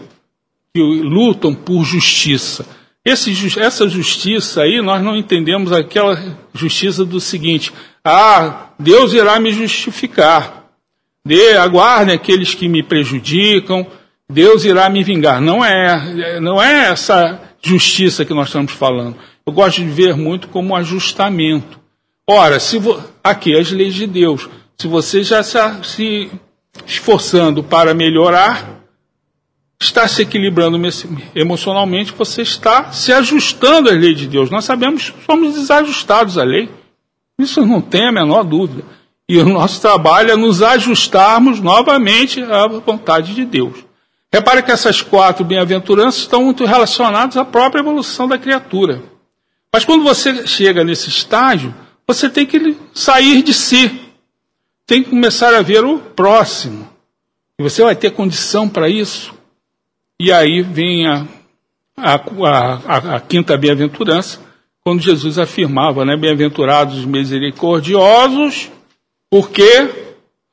que 0.72 0.80
lutam 0.80 1.54
por 1.54 1.84
justiça. 1.84 2.64
Esse, 3.04 3.32
essa 3.58 3.88
justiça 3.88 4.62
aí, 4.62 4.80
nós 4.82 5.02
não 5.02 5.16
entendemos 5.16 5.72
aquela 5.72 6.38
justiça 6.54 7.04
do 7.04 7.20
seguinte: 7.20 7.72
ah, 8.04 8.70
Deus 8.78 9.12
irá 9.12 9.38
me 9.38 9.52
justificar. 9.52 10.67
Dê, 11.28 11.58
aguardem 11.58 12.14
aqueles 12.14 12.54
que 12.54 12.66
me 12.66 12.82
prejudicam, 12.82 13.86
Deus 14.30 14.64
irá 14.64 14.88
me 14.88 15.04
vingar. 15.04 15.42
Não 15.42 15.62
é, 15.62 16.40
não 16.40 16.60
é 16.60 16.88
essa 16.88 17.38
justiça 17.62 18.24
que 18.24 18.32
nós 18.32 18.48
estamos 18.48 18.72
falando. 18.72 19.14
Eu 19.46 19.52
gosto 19.52 19.82
de 19.82 19.90
ver 19.90 20.16
muito 20.16 20.48
como 20.48 20.74
ajustamento. 20.74 21.78
Ora, 22.26 22.58
se 22.58 22.78
vo... 22.78 22.98
aqui 23.22 23.54
as 23.54 23.70
leis 23.70 23.94
de 23.94 24.06
Deus. 24.06 24.48
Se 24.78 24.88
você 24.88 25.22
já 25.22 25.40
está 25.40 25.82
se 25.82 26.30
esforçando 26.86 27.62
para 27.62 27.92
melhorar, 27.92 28.80
está 29.78 30.08
se 30.08 30.22
equilibrando 30.22 30.80
emocionalmente, 31.34 32.14
você 32.16 32.40
está 32.40 32.90
se 32.90 33.12
ajustando 33.12 33.90
às 33.90 34.00
leis 34.00 34.16
de 34.16 34.26
Deus. 34.26 34.48
Nós 34.48 34.64
sabemos 34.64 35.10
que 35.10 35.24
somos 35.26 35.56
desajustados 35.56 36.38
à 36.38 36.42
lei. 36.42 36.70
Isso 37.38 37.66
não 37.66 37.82
tem 37.82 38.08
a 38.08 38.12
menor 38.12 38.44
dúvida. 38.44 38.82
E 39.28 39.38
o 39.38 39.48
nosso 39.48 39.80
trabalho 39.80 40.30
é 40.30 40.36
nos 40.36 40.62
ajustarmos 40.62 41.60
novamente 41.60 42.42
à 42.42 42.66
vontade 42.66 43.34
de 43.34 43.44
Deus. 43.44 43.84
Repare 44.32 44.62
que 44.62 44.70
essas 44.70 45.02
quatro 45.02 45.44
bem-aventuranças 45.44 46.22
estão 46.22 46.44
muito 46.44 46.64
relacionadas 46.64 47.36
à 47.36 47.44
própria 47.44 47.80
evolução 47.80 48.26
da 48.26 48.38
criatura. 48.38 49.02
Mas 49.72 49.84
quando 49.84 50.02
você 50.02 50.46
chega 50.46 50.82
nesse 50.82 51.08
estágio, 51.08 51.74
você 52.06 52.30
tem 52.30 52.46
que 52.46 52.76
sair 52.94 53.42
de 53.42 53.52
si. 53.52 54.00
Tem 54.86 55.02
que 55.02 55.10
começar 55.10 55.54
a 55.54 55.60
ver 55.60 55.84
o 55.84 55.98
próximo. 55.98 56.88
E 57.58 57.62
você 57.62 57.82
vai 57.82 57.94
ter 57.94 58.12
condição 58.12 58.68
para 58.68 58.88
isso. 58.88 59.34
E 60.18 60.32
aí 60.32 60.62
vem 60.62 61.06
a, 61.06 61.26
a, 61.96 62.14
a, 62.14 63.16
a 63.16 63.20
quinta 63.20 63.56
bem-aventurança, 63.56 64.40
quando 64.82 65.02
Jesus 65.02 65.38
afirmava, 65.38 66.04
né? 66.04 66.16
Bem-aventurados 66.16 66.98
os 66.98 67.04
misericordiosos, 67.04 68.70
porque 69.30 69.90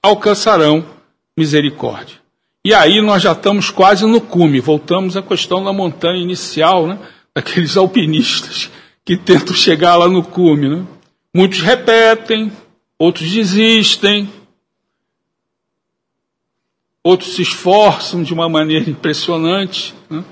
alcançarão 0.01 0.85
misericórdia. 1.38 2.17
E 2.63 2.73
aí 2.73 3.01
nós 3.01 3.21
já 3.21 3.31
estamos 3.31 3.69
quase 3.69 4.05
no 4.05 4.19
cume, 4.19 4.59
voltamos 4.59 5.15
à 5.15 5.21
questão 5.21 5.63
da 5.63 5.71
montanha 5.71 6.21
inicial, 6.21 6.88
né? 6.88 6.97
Aqueles 7.33 7.75
alpinistas 7.77 8.71
que 9.03 9.15
tentam 9.15 9.53
chegar 9.53 9.95
lá 9.95 10.09
no 10.09 10.23
cume, 10.23 10.67
né? 10.67 10.85
Muitos 11.33 11.61
repetem, 11.61 12.51
outros 12.97 13.29
desistem, 13.29 14.29
outros 17.03 17.35
se 17.35 17.43
esforçam 17.43 18.23
de 18.23 18.33
uma 18.33 18.49
maneira 18.49 18.89
impressionante. 18.89 19.93
Né? 20.09 20.23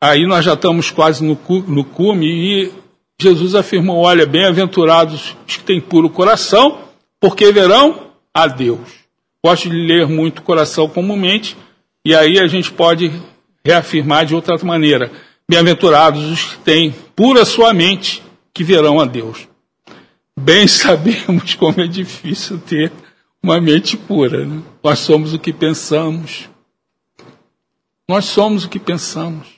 Aí 0.00 0.26
nós 0.26 0.44
já 0.44 0.54
estamos 0.54 0.90
quase 0.90 1.22
no, 1.22 1.38
no 1.66 1.84
cume 1.84 2.26
e 2.26 2.72
Jesus 3.20 3.54
afirmou: 3.54 3.98
Olha, 3.98 4.24
bem-aventurados 4.24 5.36
os 5.46 5.56
que 5.56 5.64
têm 5.64 5.80
puro 5.80 6.08
coração, 6.08 6.78
porque 7.24 7.50
verão 7.50 8.10
a 8.34 8.46
Deus. 8.46 8.86
Gosto 9.42 9.70
de 9.70 9.74
ler 9.74 10.06
muito 10.06 10.42
coração 10.42 10.86
comumente, 10.86 11.56
e 12.04 12.14
aí 12.14 12.38
a 12.38 12.46
gente 12.46 12.70
pode 12.70 13.10
reafirmar 13.64 14.26
de 14.26 14.34
outra 14.34 14.62
maneira. 14.62 15.10
Bem-aventurados 15.48 16.22
os 16.22 16.44
que 16.44 16.58
têm 16.58 16.94
pura 17.16 17.46
sua 17.46 17.72
mente, 17.72 18.22
que 18.52 18.62
verão 18.62 19.00
a 19.00 19.06
Deus. 19.06 19.48
Bem 20.38 20.68
sabemos 20.68 21.54
como 21.54 21.80
é 21.80 21.86
difícil 21.86 22.58
ter 22.58 22.92
uma 23.42 23.58
mente 23.58 23.96
pura. 23.96 24.44
Né? 24.44 24.62
Nós 24.82 24.98
somos 24.98 25.32
o 25.32 25.38
que 25.38 25.50
pensamos. 25.50 26.50
Nós 28.06 28.26
somos 28.26 28.66
o 28.66 28.68
que 28.68 28.78
pensamos. 28.78 29.48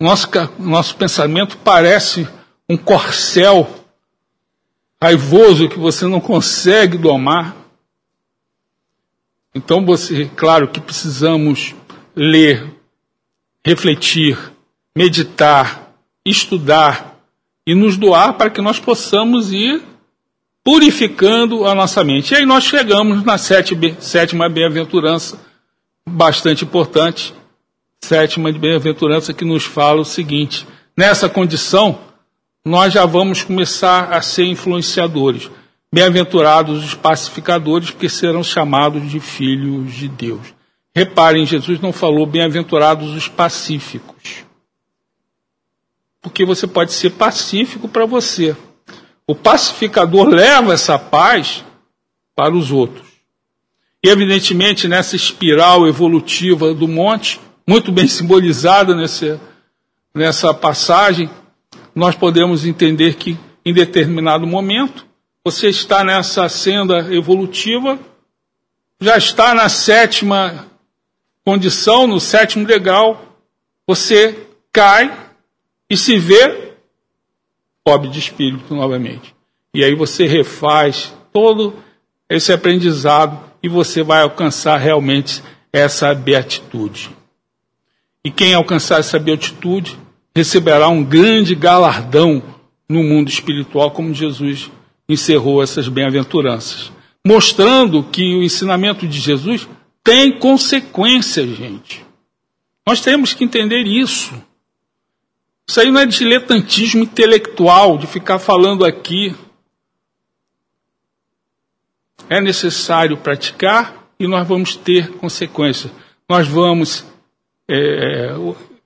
Nosso, 0.00 0.26
nosso 0.58 0.96
pensamento 0.96 1.58
parece 1.58 2.26
um 2.66 2.78
corcel 2.78 3.79
raivoso 5.02 5.68
que 5.68 5.78
você 5.78 6.06
não 6.06 6.20
consegue 6.20 6.98
domar. 6.98 7.56
Então, 9.54 9.84
você, 9.84 10.30
claro 10.36 10.68
que 10.68 10.80
precisamos 10.80 11.74
ler, 12.14 12.72
refletir, 13.64 14.38
meditar, 14.94 15.92
estudar 16.24 17.18
e 17.66 17.74
nos 17.74 17.96
doar 17.96 18.34
para 18.34 18.50
que 18.50 18.60
nós 18.60 18.78
possamos 18.78 19.52
ir 19.52 19.82
purificando 20.62 21.66
a 21.66 21.74
nossa 21.74 22.04
mente. 22.04 22.32
E 22.32 22.36
aí 22.36 22.46
nós 22.46 22.64
chegamos 22.64 23.24
na 23.24 23.38
sétima 23.38 24.48
bem-aventurança, 24.48 25.40
bastante 26.08 26.64
importante, 26.64 27.34
sétima 28.00 28.52
bem-aventurança 28.52 29.32
que 29.32 29.44
nos 29.44 29.64
fala 29.64 30.00
o 30.00 30.04
seguinte: 30.04 30.66
nessa 30.96 31.28
condição, 31.28 31.98
nós 32.64 32.92
já 32.92 33.06
vamos 33.06 33.42
começar 33.42 34.12
a 34.12 34.20
ser 34.20 34.44
influenciadores. 34.44 35.50
Bem-aventurados 35.92 36.84
os 36.84 36.94
pacificadores, 36.94 37.90
porque 37.90 38.08
serão 38.08 38.44
chamados 38.44 39.10
de 39.10 39.18
filhos 39.18 39.92
de 39.94 40.08
Deus. 40.08 40.54
Reparem, 40.94 41.46
Jesus 41.46 41.80
não 41.80 41.92
falou 41.92 42.26
bem-aventurados 42.26 43.14
os 43.14 43.28
pacíficos. 43.28 44.44
Porque 46.20 46.44
você 46.44 46.66
pode 46.66 46.92
ser 46.92 47.10
pacífico 47.10 47.88
para 47.88 48.04
você. 48.04 48.54
O 49.26 49.34
pacificador 49.34 50.28
leva 50.28 50.74
essa 50.74 50.98
paz 50.98 51.64
para 52.36 52.54
os 52.54 52.70
outros. 52.70 53.08
E, 54.02 54.08
evidentemente, 54.08 54.88
nessa 54.88 55.16
espiral 55.16 55.86
evolutiva 55.86 56.74
do 56.74 56.86
monte, 56.86 57.40
muito 57.66 57.90
bem 57.90 58.06
simbolizada 58.08 58.94
nessa, 58.94 59.40
nessa 60.14 60.52
passagem, 60.52 61.30
nós 62.00 62.16
podemos 62.16 62.64
entender 62.64 63.16
que, 63.16 63.36
em 63.62 63.74
determinado 63.74 64.46
momento, 64.46 65.06
você 65.44 65.68
está 65.68 66.02
nessa 66.02 66.48
senda 66.48 67.14
evolutiva, 67.14 68.00
já 68.98 69.18
está 69.18 69.54
na 69.54 69.68
sétima 69.68 70.66
condição, 71.44 72.06
no 72.06 72.18
sétimo 72.18 72.66
degrau, 72.66 73.36
você 73.86 74.46
cai 74.72 75.14
e 75.90 75.96
se 75.96 76.18
vê 76.18 76.72
pobre 77.84 78.08
de 78.08 78.18
espírito 78.18 78.74
novamente. 78.74 79.34
E 79.74 79.84
aí 79.84 79.94
você 79.94 80.26
refaz 80.26 81.14
todo 81.30 81.74
esse 82.30 82.50
aprendizado 82.50 83.38
e 83.62 83.68
você 83.68 84.02
vai 84.02 84.22
alcançar 84.22 84.78
realmente 84.78 85.42
essa 85.70 86.14
beatitude. 86.14 87.10
E 88.24 88.30
quem 88.30 88.54
alcançar 88.54 89.00
essa 89.00 89.18
beatitude 89.18 89.98
receberá 90.34 90.88
um 90.88 91.02
grande 91.02 91.54
galardão 91.54 92.42
no 92.88 93.02
mundo 93.02 93.28
espiritual, 93.28 93.90
como 93.90 94.14
Jesus 94.14 94.70
encerrou 95.08 95.62
essas 95.62 95.88
bem-aventuranças, 95.88 96.92
mostrando 97.26 98.02
que 98.02 98.34
o 98.34 98.42
ensinamento 98.42 99.06
de 99.06 99.18
Jesus 99.18 99.68
tem 100.02 100.38
consequências, 100.38 101.48
gente. 101.56 102.04
Nós 102.86 103.00
temos 103.00 103.34
que 103.34 103.44
entender 103.44 103.86
isso. 103.86 104.34
Isso 105.68 105.80
aí 105.80 105.90
não 105.90 106.00
é 106.00 106.06
diletantismo 106.06 107.02
intelectual, 107.02 107.98
de 107.98 108.06
ficar 108.06 108.38
falando 108.38 108.84
aqui. 108.84 109.34
É 112.28 112.40
necessário 112.40 113.16
praticar 113.16 114.08
e 114.18 114.26
nós 114.26 114.46
vamos 114.46 114.74
ter 114.74 115.12
consequências. 115.12 115.92
Nós 116.28 116.48
vamos 116.48 117.04
é, 117.68 118.34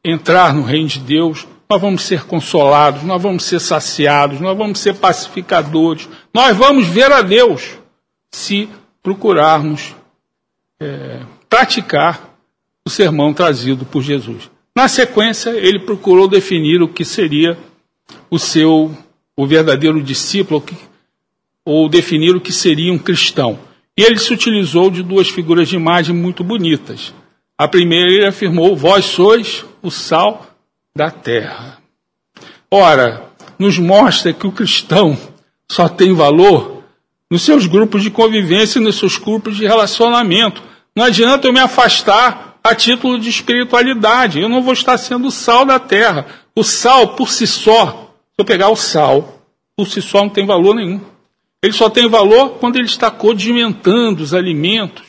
entrar 0.05 0.55
no 0.55 0.63
reino 0.63 0.89
de 0.89 1.01
Deus, 1.01 1.47
nós 1.69 1.81
vamos 1.81 2.03
ser 2.03 2.25
consolados, 2.25 3.03
nós 3.03 3.21
vamos 3.23 3.45
ser 3.45 3.59
saciados, 3.59 4.41
nós 4.41 4.57
vamos 4.57 4.79
ser 4.79 4.95
pacificadores, 4.95 6.09
nós 6.33 6.57
vamos 6.57 6.87
ver 6.87 7.11
a 7.11 7.23
Deus 7.23 7.79
se 8.31 8.69
procurarmos 9.03 9.95
é, 10.79 11.21
praticar 11.49 12.37
o 12.85 12.91
sermão 12.91 13.33
trazido 13.33 13.87
por 13.87 14.03
Jesus. 14.03 14.51
Na 14.77 14.89
sequência, 14.89 15.51
ele 15.51 15.79
procurou 15.79 16.29
definir 16.29 16.83
o 16.83 16.89
que 16.89 17.05
seria 17.05 17.57
o 18.29 18.39
seu, 18.39 18.95
o 19.37 19.47
verdadeiro 19.47 20.03
discípulo, 20.03 20.63
ou 21.65 21.89
definir 21.89 22.37
o 22.37 22.41
que 22.41 22.53
seria 22.53 22.93
um 22.93 22.99
cristão. 22.99 23.59
E 23.97 24.03
ele 24.03 24.19
se 24.19 24.33
utilizou 24.33 24.91
de 24.91 25.03
duas 25.03 25.31
figuras 25.31 25.69
de 25.69 25.77
imagem 25.77 26.15
muito 26.15 26.45
bonitas. 26.45 27.15
A 27.57 27.69
primeira 27.69 28.11
ele 28.11 28.27
afirmou: 28.27 28.77
Vós 28.77 29.05
sois 29.05 29.65
o 29.81 29.91
sal 29.91 30.47
da 30.95 31.11
terra. 31.11 31.79
Ora, 32.71 33.31
nos 33.59 33.79
mostra 33.79 34.33
que 34.33 34.47
o 34.47 34.53
cristão 34.53 35.17
só 35.71 35.89
tem 35.89 36.13
valor 36.13 36.83
nos 37.31 37.43
seus 37.43 37.67
grupos 37.67 38.03
de 38.03 38.11
convivência 38.11 38.79
e 38.79 38.83
nos 38.83 38.97
seus 38.97 39.17
grupos 39.17 39.57
de 39.57 39.67
relacionamento. 39.67 40.63
Não 40.95 41.05
adianta 41.05 41.47
eu 41.47 41.53
me 41.53 41.61
afastar 41.61 42.59
a 42.63 42.75
título 42.75 43.19
de 43.19 43.29
espiritualidade. 43.29 44.41
Eu 44.41 44.49
não 44.49 44.63
vou 44.63 44.73
estar 44.73 44.99
sendo 44.99 45.29
o 45.29 45.33
sal 45.33 45.65
da 45.65 45.79
terra. 45.79 46.27
O 46.57 46.65
sal, 46.65 47.15
por 47.15 47.31
si 47.31 47.47
só, 47.47 48.13
se 48.33 48.39
eu 48.39 48.45
pegar 48.45 48.69
o 48.71 48.77
sal, 48.77 49.43
por 49.77 49.87
si 49.87 50.03
só 50.03 50.19
não 50.23 50.29
tem 50.29 50.47
valor 50.47 50.75
nenhum. 50.75 51.01
Ele 51.63 51.73
só 51.73 51.89
tem 51.89 52.09
valor 52.09 52.59
quando 52.61 52.77
ele 52.77 52.87
está 52.87 53.11
condimentando 53.11 54.23
os 54.23 54.35
alimentos 54.35 55.04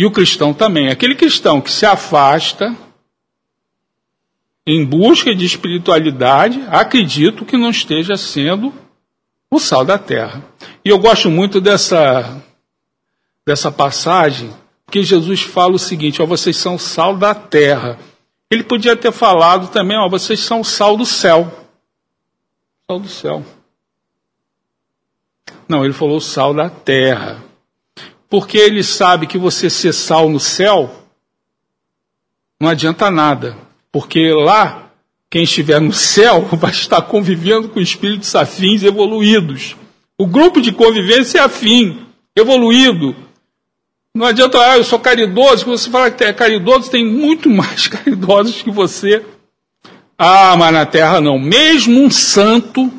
e 0.00 0.06
o 0.06 0.10
cristão 0.10 0.54
também. 0.54 0.88
Aquele 0.88 1.14
cristão 1.14 1.60
que 1.60 1.70
se 1.70 1.84
afasta 1.84 2.74
em 4.66 4.82
busca 4.82 5.34
de 5.34 5.44
espiritualidade, 5.44 6.64
acredito 6.70 7.44
que 7.44 7.54
não 7.54 7.68
esteja 7.68 8.16
sendo 8.16 8.72
o 9.50 9.58
sal 9.58 9.84
da 9.84 9.98
terra. 9.98 10.42
E 10.82 10.88
eu 10.88 10.98
gosto 10.98 11.30
muito 11.30 11.60
dessa, 11.60 12.42
dessa 13.46 13.70
passagem, 13.70 14.50
porque 14.86 15.02
Jesus 15.02 15.42
fala 15.42 15.74
o 15.74 15.78
seguinte: 15.78 16.22
ó, 16.22 16.24
vocês 16.24 16.56
são 16.56 16.78
sal 16.78 17.14
da 17.14 17.34
terra. 17.34 17.98
Ele 18.50 18.64
podia 18.64 18.96
ter 18.96 19.12
falado 19.12 19.68
também, 19.68 19.98
ó, 19.98 20.08
vocês 20.08 20.40
são 20.40 20.64
sal 20.64 20.96
do 20.96 21.04
céu. 21.04 21.68
Sal 22.90 23.00
do 23.00 23.08
céu. 23.08 23.44
Não, 25.68 25.84
ele 25.84 25.92
falou 25.92 26.22
sal 26.22 26.54
da 26.54 26.70
terra 26.70 27.49
porque 28.30 28.56
ele 28.56 28.82
sabe 28.82 29.26
que 29.26 29.36
você 29.36 29.68
ser 29.68 29.92
sal 29.92 30.30
no 30.30 30.40
céu 30.40 31.00
não 32.60 32.68
adianta 32.68 33.10
nada, 33.10 33.56
porque 33.90 34.34
lá 34.34 34.90
quem 35.30 35.44
estiver 35.44 35.80
no 35.80 35.94
céu 35.94 36.42
vai 36.52 36.70
estar 36.70 37.00
convivendo 37.02 37.70
com 37.70 37.80
espíritos 37.80 38.34
afins 38.34 38.82
evoluídos. 38.82 39.76
O 40.18 40.26
grupo 40.26 40.60
de 40.60 40.70
convivência 40.70 41.38
é 41.38 41.42
afim, 41.42 42.06
evoluído. 42.36 43.16
Não 44.14 44.26
adianta, 44.26 44.60
ah, 44.60 44.76
eu 44.76 44.84
sou 44.84 44.98
caridoso, 44.98 45.64
você 45.64 45.88
fala 45.88 46.10
que 46.10 46.22
é 46.22 46.32
caridoso, 46.34 46.90
tem 46.90 47.06
muito 47.06 47.48
mais 47.50 47.88
caridosos 47.88 48.60
que 48.60 48.70
você. 48.70 49.24
Ah, 50.18 50.54
mas 50.58 50.72
na 50.74 50.84
Terra 50.84 51.18
não. 51.18 51.38
Mesmo 51.38 51.98
um 51.98 52.10
santo, 52.10 52.92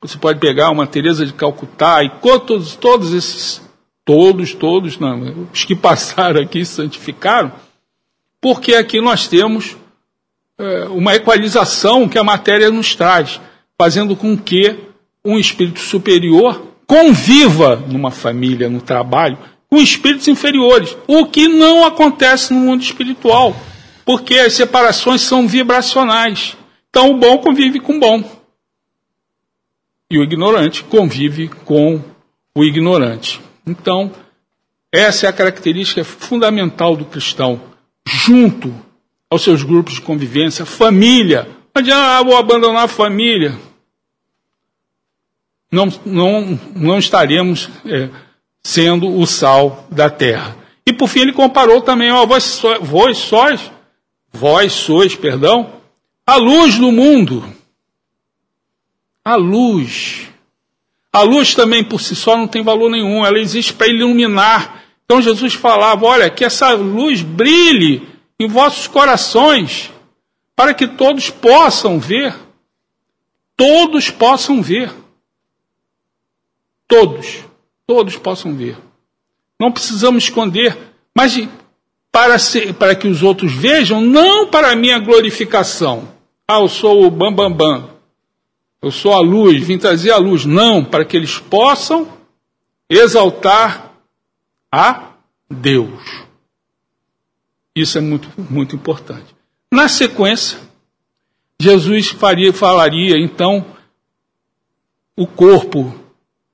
você 0.00 0.16
pode 0.16 0.40
pegar 0.40 0.70
uma 0.70 0.86
Teresa 0.86 1.26
de 1.26 1.34
Calcutá 1.34 2.02
e 2.02 2.08
todos, 2.22 2.76
todos 2.76 3.12
esses 3.12 3.67
Todos, 4.08 4.54
todos, 4.54 4.98
não, 4.98 5.46
os 5.52 5.66
que 5.66 5.76
passaram 5.76 6.40
aqui 6.40 6.64
santificaram, 6.64 7.52
porque 8.40 8.74
aqui 8.74 9.02
nós 9.02 9.28
temos 9.28 9.76
é, 10.56 10.84
uma 10.84 11.14
equalização 11.14 12.08
que 12.08 12.16
a 12.16 12.24
matéria 12.24 12.70
nos 12.70 12.96
traz, 12.96 13.38
fazendo 13.76 14.16
com 14.16 14.34
que 14.34 14.78
um 15.22 15.38
espírito 15.38 15.80
superior 15.80 16.68
conviva 16.86 17.76
numa 17.76 18.10
família, 18.10 18.70
no 18.70 18.80
trabalho, 18.80 19.36
com 19.68 19.76
espíritos 19.76 20.26
inferiores, 20.26 20.96
o 21.06 21.26
que 21.26 21.46
não 21.46 21.84
acontece 21.84 22.54
no 22.54 22.60
mundo 22.60 22.82
espiritual, 22.82 23.54
porque 24.06 24.38
as 24.38 24.54
separações 24.54 25.20
são 25.20 25.46
vibracionais. 25.46 26.56
Então 26.88 27.10
o 27.10 27.18
bom 27.18 27.36
convive 27.36 27.78
com 27.78 27.98
o 27.98 28.00
bom. 28.00 28.24
E 30.10 30.18
o 30.18 30.22
ignorante 30.22 30.82
convive 30.82 31.48
com 31.66 32.02
o 32.54 32.64
ignorante. 32.64 33.46
Então, 33.68 34.12
essa 34.92 35.26
é 35.26 35.28
a 35.28 35.32
característica 35.32 36.04
fundamental 36.04 36.96
do 36.96 37.04
cristão, 37.04 37.60
junto 38.06 38.74
aos 39.30 39.42
seus 39.42 39.62
grupos 39.62 39.94
de 39.94 40.00
convivência, 40.00 40.64
família. 40.64 41.48
Adianta, 41.74 42.18
ah, 42.18 42.22
vou 42.22 42.36
abandonar 42.36 42.84
a 42.84 42.88
família. 42.88 43.58
Não, 45.70 45.86
não, 46.04 46.58
não 46.74 46.98
estaremos 46.98 47.68
é, 47.84 48.08
sendo 48.62 49.14
o 49.14 49.26
sal 49.26 49.86
da 49.90 50.08
terra. 50.08 50.56
E 50.86 50.92
por 50.92 51.08
fim 51.08 51.20
ele 51.20 51.32
comparou 51.32 51.82
também, 51.82 52.10
ó, 52.10 52.24
vós, 52.24 52.62
vós 52.80 53.18
sóis 53.18 53.70
vós 54.32 54.72
sois, 54.72 55.14
perdão, 55.14 55.80
a 56.26 56.36
luz 56.36 56.78
do 56.78 56.92
mundo. 56.92 57.44
A 59.24 59.34
luz. 59.34 60.27
A 61.18 61.22
luz 61.22 61.52
também 61.52 61.82
por 61.82 62.00
si 62.00 62.14
só 62.14 62.36
não 62.36 62.46
tem 62.46 62.62
valor 62.62 62.88
nenhum, 62.88 63.26
ela 63.26 63.40
existe 63.40 63.74
para 63.74 63.88
iluminar. 63.88 64.84
Então 65.04 65.20
Jesus 65.20 65.52
falava: 65.52 66.06
olha, 66.06 66.30
que 66.30 66.44
essa 66.44 66.70
luz 66.74 67.22
brilhe 67.22 68.06
em 68.38 68.46
vossos 68.46 68.86
corações, 68.86 69.90
para 70.54 70.72
que 70.72 70.86
todos 70.86 71.28
possam 71.28 71.98
ver. 71.98 72.36
Todos 73.56 74.10
possam 74.10 74.62
ver. 74.62 74.94
Todos. 76.86 77.38
Todos 77.84 78.16
possam 78.16 78.54
ver. 78.54 78.78
Não 79.58 79.72
precisamos 79.72 80.22
esconder, 80.22 80.78
mas 81.12 81.36
para, 82.12 82.38
ser, 82.38 82.74
para 82.74 82.94
que 82.94 83.08
os 83.08 83.24
outros 83.24 83.52
vejam, 83.52 84.00
não 84.00 84.46
para 84.46 84.70
a 84.70 84.76
minha 84.76 85.00
glorificação. 85.00 86.08
Ah, 86.46 86.60
eu 86.60 86.68
sou 86.68 87.04
o 87.04 87.10
bambambam. 87.10 87.56
Bam, 87.56 87.80
bam. 87.80 87.97
Eu 88.80 88.90
sou 88.90 89.12
a 89.12 89.20
luz, 89.20 89.62
vim 89.64 89.78
trazer 89.78 90.10
a 90.10 90.16
luz. 90.18 90.44
Não, 90.44 90.84
para 90.84 91.04
que 91.04 91.16
eles 91.16 91.38
possam 91.38 92.08
exaltar 92.88 93.92
a 94.70 95.12
Deus. 95.50 96.00
Isso 97.74 97.98
é 97.98 98.00
muito, 98.00 98.28
muito 98.50 98.76
importante. 98.76 99.34
Na 99.72 99.88
sequência, 99.88 100.58
Jesus 101.60 102.08
faria, 102.08 102.52
falaria 102.52 103.18
então 103.18 103.66
o 105.16 105.26
corpo 105.26 105.94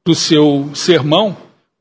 do 0.05 0.14
seu 0.14 0.70
sermão 0.75 1.37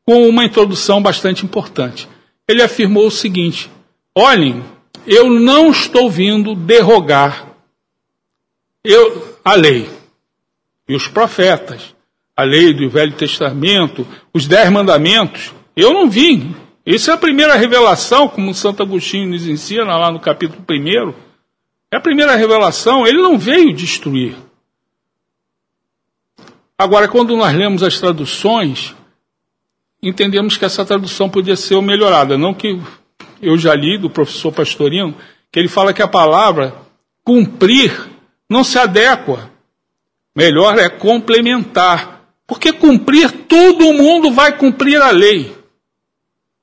com 0.06 0.28
uma 0.28 0.44
introdução 0.44 1.02
bastante 1.02 1.46
importante. 1.46 2.08
Ele 2.48 2.62
afirmou 2.62 3.08
o 3.08 3.12
seguinte: 3.12 3.72
Olhem, 4.14 4.64
eu 5.08 5.30
não 5.30 5.72
estou 5.72 6.10
vindo 6.10 6.54
derrogar 6.56 7.54
eu, 8.84 9.38
a 9.44 9.56
lei 9.56 9.90
e 10.88 10.96
os 10.96 11.08
profetas, 11.08 11.96
a 12.36 12.44
lei 12.44 12.74
do 12.74 12.90
Velho 12.90 13.14
Testamento, 13.14 14.08
os 14.34 14.48
dez 14.48 14.70
mandamentos. 14.70 15.54
Eu 15.76 15.94
não 15.94 16.10
vim. 16.10 16.56
Essa 16.86 17.12
é 17.12 17.14
a 17.14 17.18
primeira 17.18 17.56
revelação, 17.56 18.28
como 18.28 18.54
Santo 18.54 18.84
Agostinho 18.84 19.30
nos 19.30 19.48
ensina 19.48 19.98
lá 19.98 20.12
no 20.12 20.20
capítulo 20.20 20.64
1. 20.70 21.14
É 21.92 21.98
a 21.98 22.02
primeira 22.02 22.36
revelação, 22.36 23.08
ele 23.08 23.22
não 23.22 23.38
veio 23.38 23.74
destruir. 23.74 24.36
Agora, 26.78 27.08
quando 27.08 27.38
nós 27.38 27.56
lemos 27.56 27.84
as 27.84 28.00
traduções, 28.00 28.96
entendemos 30.02 30.58
que 30.58 30.66
essa 30.66 30.84
tradução 30.84 31.30
podia 31.30 31.56
ser 31.56 31.80
melhorada. 31.82 32.38
Não 32.38 32.54
que 32.54 32.82
eu 33.42 33.58
já 33.58 33.74
li 33.76 33.98
do 33.98 34.10
professor 34.10 34.52
Pastorino, 34.52 35.16
que 35.52 35.60
ele 35.60 35.68
fala 35.68 35.94
que 35.94 36.02
a 36.02 36.08
palavra 36.08 36.76
cumprir 37.24 38.10
não 38.50 38.64
se 38.64 38.78
adequa. 38.78 39.53
Melhor 40.36 40.78
é 40.78 40.90
complementar. 40.90 42.22
Porque 42.46 42.74
cumprir, 42.74 43.32
todo 43.48 43.94
mundo 43.94 44.32
vai 44.32 44.58
cumprir 44.58 45.02
a 45.02 45.12
lei. 45.12 45.56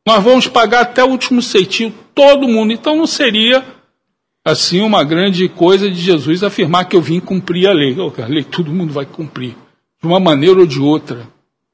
Nós 0.06 0.22
vamos 0.22 0.46
pagar 0.48 0.80
até 0.80 1.04
o 1.04 1.08
último 1.08 1.40
centavo, 1.40 1.94
todo 2.14 2.48
mundo. 2.48 2.72
Então 2.72 2.96
não 2.96 3.06
seria 3.06 3.64
assim 4.44 4.80
uma 4.80 5.04
grande 5.04 5.48
coisa 5.48 5.90
de 5.90 6.00
Jesus 6.00 6.42
afirmar 6.42 6.86
que 6.86 6.96
eu 6.96 7.00
vim 7.00 7.20
cumprir 7.20 7.66
a 7.66 7.72
lei. 7.72 7.96
A 8.22 8.26
lei 8.26 8.44
todo 8.44 8.72
mundo 8.72 8.92
vai 8.92 9.06
cumprir 9.06 9.56
de 10.00 10.06
uma 10.06 10.18
maneira 10.18 10.58
ou 10.58 10.66
de 10.66 10.80
outra, 10.80 11.28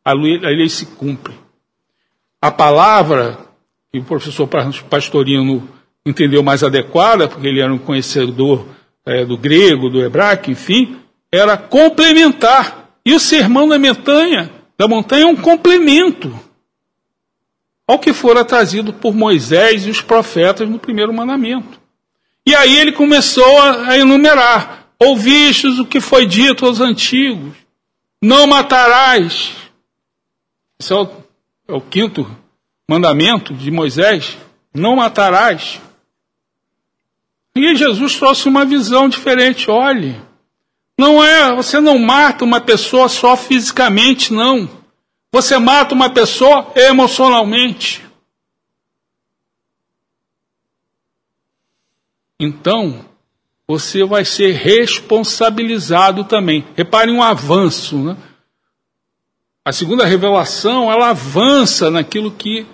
a 0.05 0.13
lei, 0.13 0.37
a 0.45 0.49
lei 0.49 0.69
se 0.69 0.87
cumpre. 0.87 1.35
A 2.43 2.51
palavra, 2.51 3.39
que 3.93 3.99
o 3.99 4.05
professor 4.05 4.49
Pastorino 4.91 5.69
entendeu 6.05 6.43
mais 6.43 6.63
adequada, 6.63 7.29
porque 7.29 7.47
ele 7.47 7.61
era 7.61 7.73
um 7.73 7.79
conhecedor 7.79 8.67
é, 9.05 9.25
do 9.25 9.39
grego, 9.39 9.89
do 9.89 10.03
hebraico, 10.03 10.51
enfim, 10.51 10.97
era 11.37 11.57
complementar. 11.57 12.91
E 13.05 13.15
o 13.15 13.21
sermão 13.21 13.69
da 13.69 13.79
montanha, 13.79 14.51
da 14.77 14.89
montanha 14.89 15.25
é 15.25 15.27
um 15.27 15.37
complemento 15.37 16.39
ao 17.87 17.99
que 17.99 18.13
fora 18.13 18.45
trazido 18.45 18.93
por 18.93 19.15
Moisés 19.15 19.87
e 19.87 19.91
os 19.91 20.01
profetas 20.01 20.69
no 20.69 20.79
primeiro 20.79 21.15
mandamento. 21.15 21.81
E 22.45 22.55
aí 22.55 22.77
ele 22.77 22.93
começou 22.93 23.61
a 23.61 23.97
enumerar: 23.97 24.87
ouvistes 24.99 25.79
o 25.79 25.87
que 25.87 26.01
foi 26.01 26.27
dito 26.27 26.67
aos 26.67 26.81
antigos, 26.81 27.55
não 28.21 28.47
matarás. 28.47 29.53
Esse 30.79 30.93
é 30.93 30.97
o, 30.97 31.09
é 31.69 31.73
o 31.75 31.81
quinto 31.81 32.29
mandamento 32.89 33.55
de 33.55 33.71
Moisés: 33.71 34.37
não 34.75 34.97
matarás. 34.97 35.81
E 37.55 37.75
Jesus 37.75 38.17
trouxe 38.17 38.49
uma 38.49 38.65
visão 38.65 39.09
diferente. 39.09 39.71
Olhe, 39.71 40.21
não 40.99 41.23
é, 41.23 41.55
você 41.55 41.81
não 41.81 41.99
mata 41.99 42.45
uma 42.45 42.61
pessoa 42.61 43.09
só 43.09 43.37
fisicamente, 43.37 44.33
não. 44.33 44.69
Você 45.31 45.59
mata 45.59 45.95
uma 45.95 46.09
pessoa 46.09 46.73
emocionalmente. 46.75 48.03
Então, 52.41 53.05
você 53.67 54.05
vai 54.05 54.25
ser 54.25 54.53
responsabilizado 54.53 56.25
também. 56.25 56.67
Reparem 56.75 57.15
um 57.15 57.23
avanço, 57.23 57.99
né? 57.99 58.17
A 59.65 59.73
segunda 59.73 60.05
revelação, 60.05 60.91
ela 60.93 61.11
avança 61.11 61.91
naquilo 61.91 62.31
que 62.31 62.67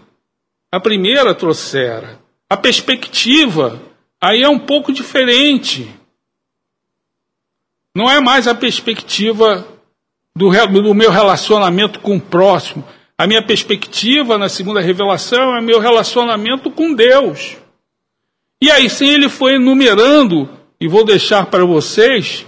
a 0.71 0.79
primeira 0.79 1.35
trouxera. 1.35 2.21
A 2.49 2.57
perspectiva 2.57 3.81
aí 4.21 4.43
é 4.43 4.49
um 4.49 4.59
pouco 4.59 4.93
diferente. 4.93 5.91
Não 7.95 8.11
é 8.11 8.21
mais 8.21 8.49
a 8.49 8.55
perspectiva 8.55 9.67
do, 10.35 10.51
do 10.83 10.95
meu 10.95 11.11
relacionamento 11.11 12.01
com 12.01 12.17
o 12.17 12.21
próximo. 12.21 12.85
A 13.17 13.27
minha 13.27 13.45
perspectiva 13.45 14.39
na 14.39 14.49
segunda 14.49 14.81
revelação 14.81 15.57
é 15.57 15.61
meu 15.61 15.79
relacionamento 15.79 16.71
com 16.71 16.95
Deus. 16.95 17.57
E 18.61 18.71
aí 18.71 18.89
sim 18.89 19.09
ele 19.09 19.29
foi 19.29 19.55
enumerando 19.55 20.49
e 20.81 20.89
vou 20.89 21.05
deixar 21.05 21.47
para 21.47 21.65
vocês, 21.65 22.47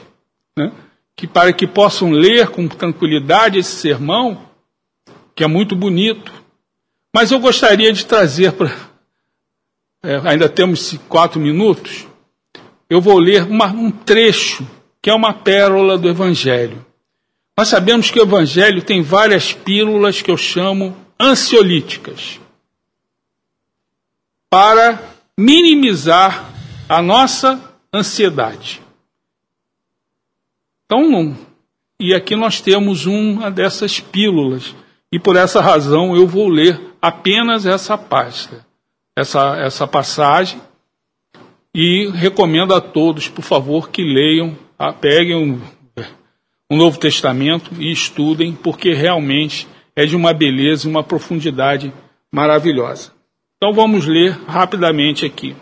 né, 0.57 0.73
que 1.15 1.27
para 1.27 1.53
que 1.53 1.67
possam 1.67 2.11
ler 2.11 2.49
com 2.49 2.67
tranquilidade 2.67 3.59
esse 3.59 3.77
sermão, 3.77 4.49
que 5.35 5.45
é 5.45 5.47
muito 5.47 5.77
bonito. 5.77 6.33
Mas 7.15 7.31
eu 7.31 7.39
gostaria 7.39 7.93
de 7.93 8.05
trazer 8.07 8.53
para. 8.53 8.75
É, 10.03 10.21
ainda 10.25 10.49
temos 10.49 10.99
quatro 11.09 11.41
minutos. 11.41 12.07
Eu 12.91 13.01
vou 13.01 13.19
ler 13.19 13.45
uma, 13.45 13.67
um 13.67 13.91
trecho, 13.91 14.67
que 15.05 15.11
é 15.11 15.15
uma 15.15 15.35
pérola 15.35 15.99
do 15.99 16.09
Evangelho. 16.09 16.83
Nós 17.59 17.69
sabemos 17.69 18.11
que 18.11 18.19
o 18.19 18.23
Evangelho 18.23 18.81
tem 18.81 19.03
várias 19.03 19.53
pílulas 19.53 20.23
que 20.23 20.31
eu 20.31 20.37
chamo 20.39 20.97
ansiolíticas 21.21 22.41
para 24.49 24.99
minimizar 25.37 26.51
a 26.89 27.03
nossa 27.03 27.77
ansiedade. 27.93 28.81
Então, 30.87 31.37
e 32.01 32.15
aqui 32.15 32.35
nós 32.35 32.63
temos 32.63 33.05
uma 33.05 33.51
dessas 33.51 34.01
pílulas, 34.01 34.75
e 35.13 35.21
por 35.21 35.37
essa 35.37 35.61
razão 35.61 36.17
eu 36.17 36.27
vou 36.27 36.49
ler 36.49 36.81
apenas 37.03 37.67
essa 37.67 37.99
pasta, 37.99 38.65
essa, 39.15 39.55
essa 39.59 39.87
passagem, 39.87 40.59
e 41.75 42.09
recomendo 42.15 42.73
a 42.73 42.81
todos, 42.81 43.29
por 43.29 43.43
favor, 43.43 43.91
que 43.91 44.03
leiam, 44.03 44.64
peguem 45.01 45.37
um, 45.37 45.61
um 46.71 46.77
Novo 46.77 46.99
Testamento 46.99 47.71
e 47.79 47.93
estudem, 47.93 48.53
porque 48.53 48.93
realmente 48.93 49.69
é 49.97 50.05
de 50.05 50.17
uma 50.17 50.33
beleza 50.33 50.87
e 50.87 50.91
uma 50.91 51.03
profundidade 51.03 51.93
maravilhosa. 52.31 53.13
Então 53.57 53.73
vamos 53.73 54.07
ler 54.07 54.33
rapidamente 54.47 55.25
aqui. 55.25 55.57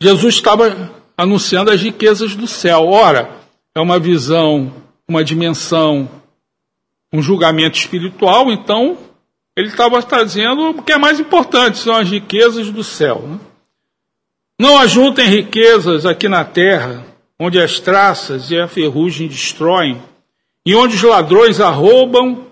Jesus 0.00 0.34
estava 0.34 0.90
anunciando 1.16 1.70
as 1.70 1.80
riquezas 1.80 2.34
do 2.34 2.46
céu. 2.46 2.86
Ora, 2.88 3.30
é 3.74 3.80
uma 3.80 3.98
visão, 3.98 4.72
uma 5.08 5.24
dimensão, 5.24 6.08
um 7.12 7.20
julgamento 7.20 7.76
espiritual, 7.76 8.50
então 8.50 8.96
ele 9.56 9.68
estava 9.68 10.02
trazendo 10.02 10.70
o 10.70 10.82
que 10.82 10.92
é 10.92 10.98
mais 10.98 11.20
importante, 11.20 11.78
são 11.78 11.94
as 11.94 12.08
riquezas 12.08 12.70
do 12.70 12.84
céu. 12.84 13.22
Né? 13.26 13.40
Não 14.58 14.78
ajuntem 14.78 15.26
riquezas 15.26 16.06
aqui 16.06 16.28
na 16.28 16.44
terra, 16.44 17.04
onde 17.42 17.58
as 17.58 17.80
traças 17.80 18.50
e 18.50 18.60
a 18.60 18.68
ferrugem 18.68 19.26
destroem, 19.26 20.02
e 20.66 20.74
onde 20.74 20.94
os 20.94 21.02
ladrões 21.02 21.58
arrombam, 21.58 22.48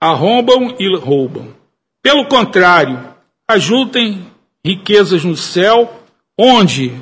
arrombam 0.00 0.74
e 0.78 0.96
roubam. 0.96 1.54
Pelo 2.02 2.24
contrário, 2.24 3.14
ajuntem 3.46 4.26
riquezas 4.64 5.24
no 5.24 5.36
céu, 5.36 6.02
onde 6.38 6.94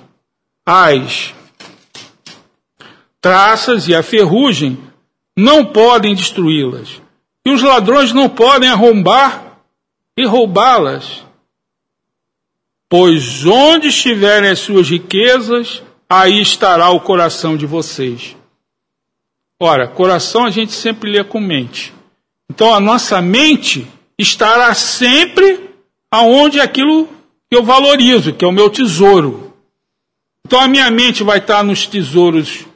as 0.67 1.33
traças 3.21 3.87
e 3.87 3.95
a 3.95 4.03
ferrugem 4.03 4.77
não 5.37 5.65
podem 5.65 6.13
destruí-las, 6.13 7.01
e 7.45 7.51
os 7.51 7.63
ladrões 7.63 8.13
não 8.13 8.29
podem 8.29 8.69
arrombar 8.69 9.61
e 10.17 10.27
roubá-las. 10.27 11.25
Pois 12.89 13.47
onde 13.47 13.89
estiverem 13.89 14.51
as 14.51 14.59
suas 14.59 14.89
riquezas, 14.89 15.85
aí 16.09 16.41
estará 16.41 16.91
o 16.91 17.01
coração 17.01 17.57
de 17.57 17.67
vocês. 17.67 18.37
Ora, 19.61 19.89
coração 19.89 20.45
a 20.45 20.51
gente 20.51 20.73
sempre 20.73 21.11
lê 21.11 21.25
com 21.25 21.41
mente. 21.41 21.93
Então 22.51 22.75
a 22.75 22.81
nossa 22.81 23.21
mente 23.21 23.87
estará 24.19 24.75
sempre 24.75 25.71
aonde 26.11 26.61
aquilo 26.61 27.09
que 27.51 27.57
eu 27.57 27.63
valorizo, 27.63 28.33
que 28.33 28.45
é 28.45 28.49
o 28.49 28.53
meu 28.53 28.71
tesouro. 28.71 29.55
Então 30.45 30.61
a 30.61 30.69
minha 30.69 30.91
mente 30.91 31.23
vai 31.23 31.39
estar 31.39 31.65
nos 31.65 31.87
tesouros 31.87 32.67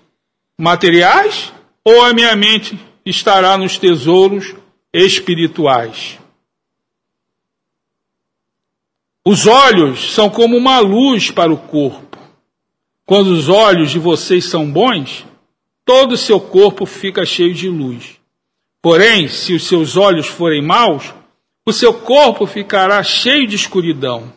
materiais 0.59 1.53
ou 1.85 2.05
a 2.05 2.13
minha 2.13 2.35
mente 2.35 2.79
estará 3.05 3.57
nos 3.57 3.79
tesouros 3.79 4.55
espirituais? 4.93 6.19
Os 9.25 9.47
olhos 9.47 10.13
são 10.13 10.29
como 10.31 10.57
uma 10.57 10.81
luz 10.81 11.31
para 11.31 11.53
o 11.53 11.57
corpo. 11.57 12.10
Quando 13.11 13.33
os 13.33 13.49
olhos 13.49 13.91
de 13.91 13.99
vocês 13.99 14.45
são 14.45 14.71
bons, 14.71 15.27
todo 15.85 16.13
o 16.13 16.17
seu 16.17 16.39
corpo 16.39 16.87
fica 16.87 17.27
cheio 17.27 17.53
de 17.53 17.69
luz. 17.69 18.21
Porém, 18.81 19.27
se 19.27 19.53
os 19.53 19.65
seus 19.65 19.97
olhos 19.97 20.29
forem 20.29 20.63
maus, 20.63 21.13
o 21.67 21.73
seu 21.73 21.93
corpo 21.93 22.47
ficará 22.47 23.03
cheio 23.03 23.49
de 23.49 23.57
escuridão. 23.57 24.33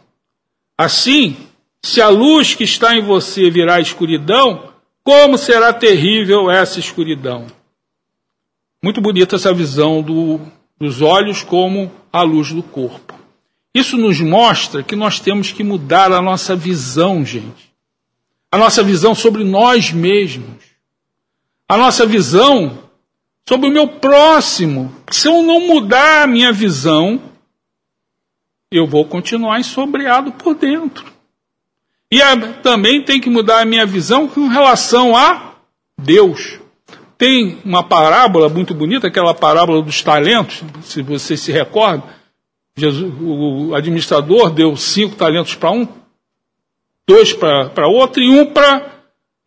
Assim, 0.75 1.37
se 1.83 2.01
a 2.01 2.09
luz 2.09 2.55
que 2.55 2.63
está 2.63 2.97
em 2.97 3.03
você 3.03 3.47
virar 3.47 3.79
escuridão, 3.79 4.73
como 5.03 5.37
será 5.37 5.71
terrível 5.71 6.49
essa 6.49 6.79
escuridão? 6.79 7.45
Muito 8.83 8.99
bonita 8.99 9.35
essa 9.35 9.53
visão 9.53 10.01
do, 10.01 10.39
dos 10.79 10.99
olhos 10.99 11.43
como 11.43 11.91
a 12.11 12.23
luz 12.23 12.51
do 12.51 12.63
corpo. 12.63 13.13
Isso 13.71 13.97
nos 13.97 14.19
mostra 14.19 14.81
que 14.81 14.95
nós 14.95 15.19
temos 15.19 15.51
que 15.51 15.63
mudar 15.63 16.11
a 16.11 16.23
nossa 16.23 16.55
visão, 16.55 17.23
gente. 17.23 17.72
A 18.53 18.57
nossa 18.59 18.83
visão 18.83 19.15
sobre 19.15 19.43
nós 19.43 19.91
mesmos. 19.91 20.61
A 21.67 21.75
nossa 21.75 22.05
visão 22.05 22.77
sobre 23.49 23.67
o 23.67 23.71
meu 23.71 23.87
próximo. 23.87 24.93
Se 25.09 25.27
eu 25.27 25.41
não 25.41 25.59
mudar 25.61 26.21
a 26.21 26.27
minha 26.27 26.53
visão, 26.53 27.19
eu 28.71 28.85
vou 28.85 29.05
continuar 29.05 29.59
ensobreado 29.59 30.33
por 30.33 30.53
dentro. 30.53 31.11
E 32.11 32.21
a, 32.21 32.53
também 32.61 33.01
tem 33.01 33.19
que 33.19 33.27
mudar 33.27 33.61
a 33.61 33.65
minha 33.65 33.87
visão 33.87 34.27
com 34.27 34.47
relação 34.47 35.17
a 35.17 35.55
Deus. 35.99 36.59
Tem 37.17 37.57
uma 37.65 37.83
parábola 37.83 38.49
muito 38.49 38.75
bonita, 38.75 39.07
aquela 39.07 39.33
parábola 39.33 39.81
dos 39.81 40.03
talentos, 40.03 40.61
se 40.83 41.01
você 41.01 41.35
se 41.35 41.51
recorda 41.51 42.03
Jesus, 42.75 43.13
o 43.19 43.75
administrador 43.75 44.49
deu 44.49 44.75
cinco 44.75 45.15
talentos 45.15 45.53
para 45.53 45.71
um, 45.71 45.87
dois 47.07 47.33
para 47.33 47.87
outro 47.87 48.21
e 48.21 48.29
um 48.29 48.45
para 48.45 48.93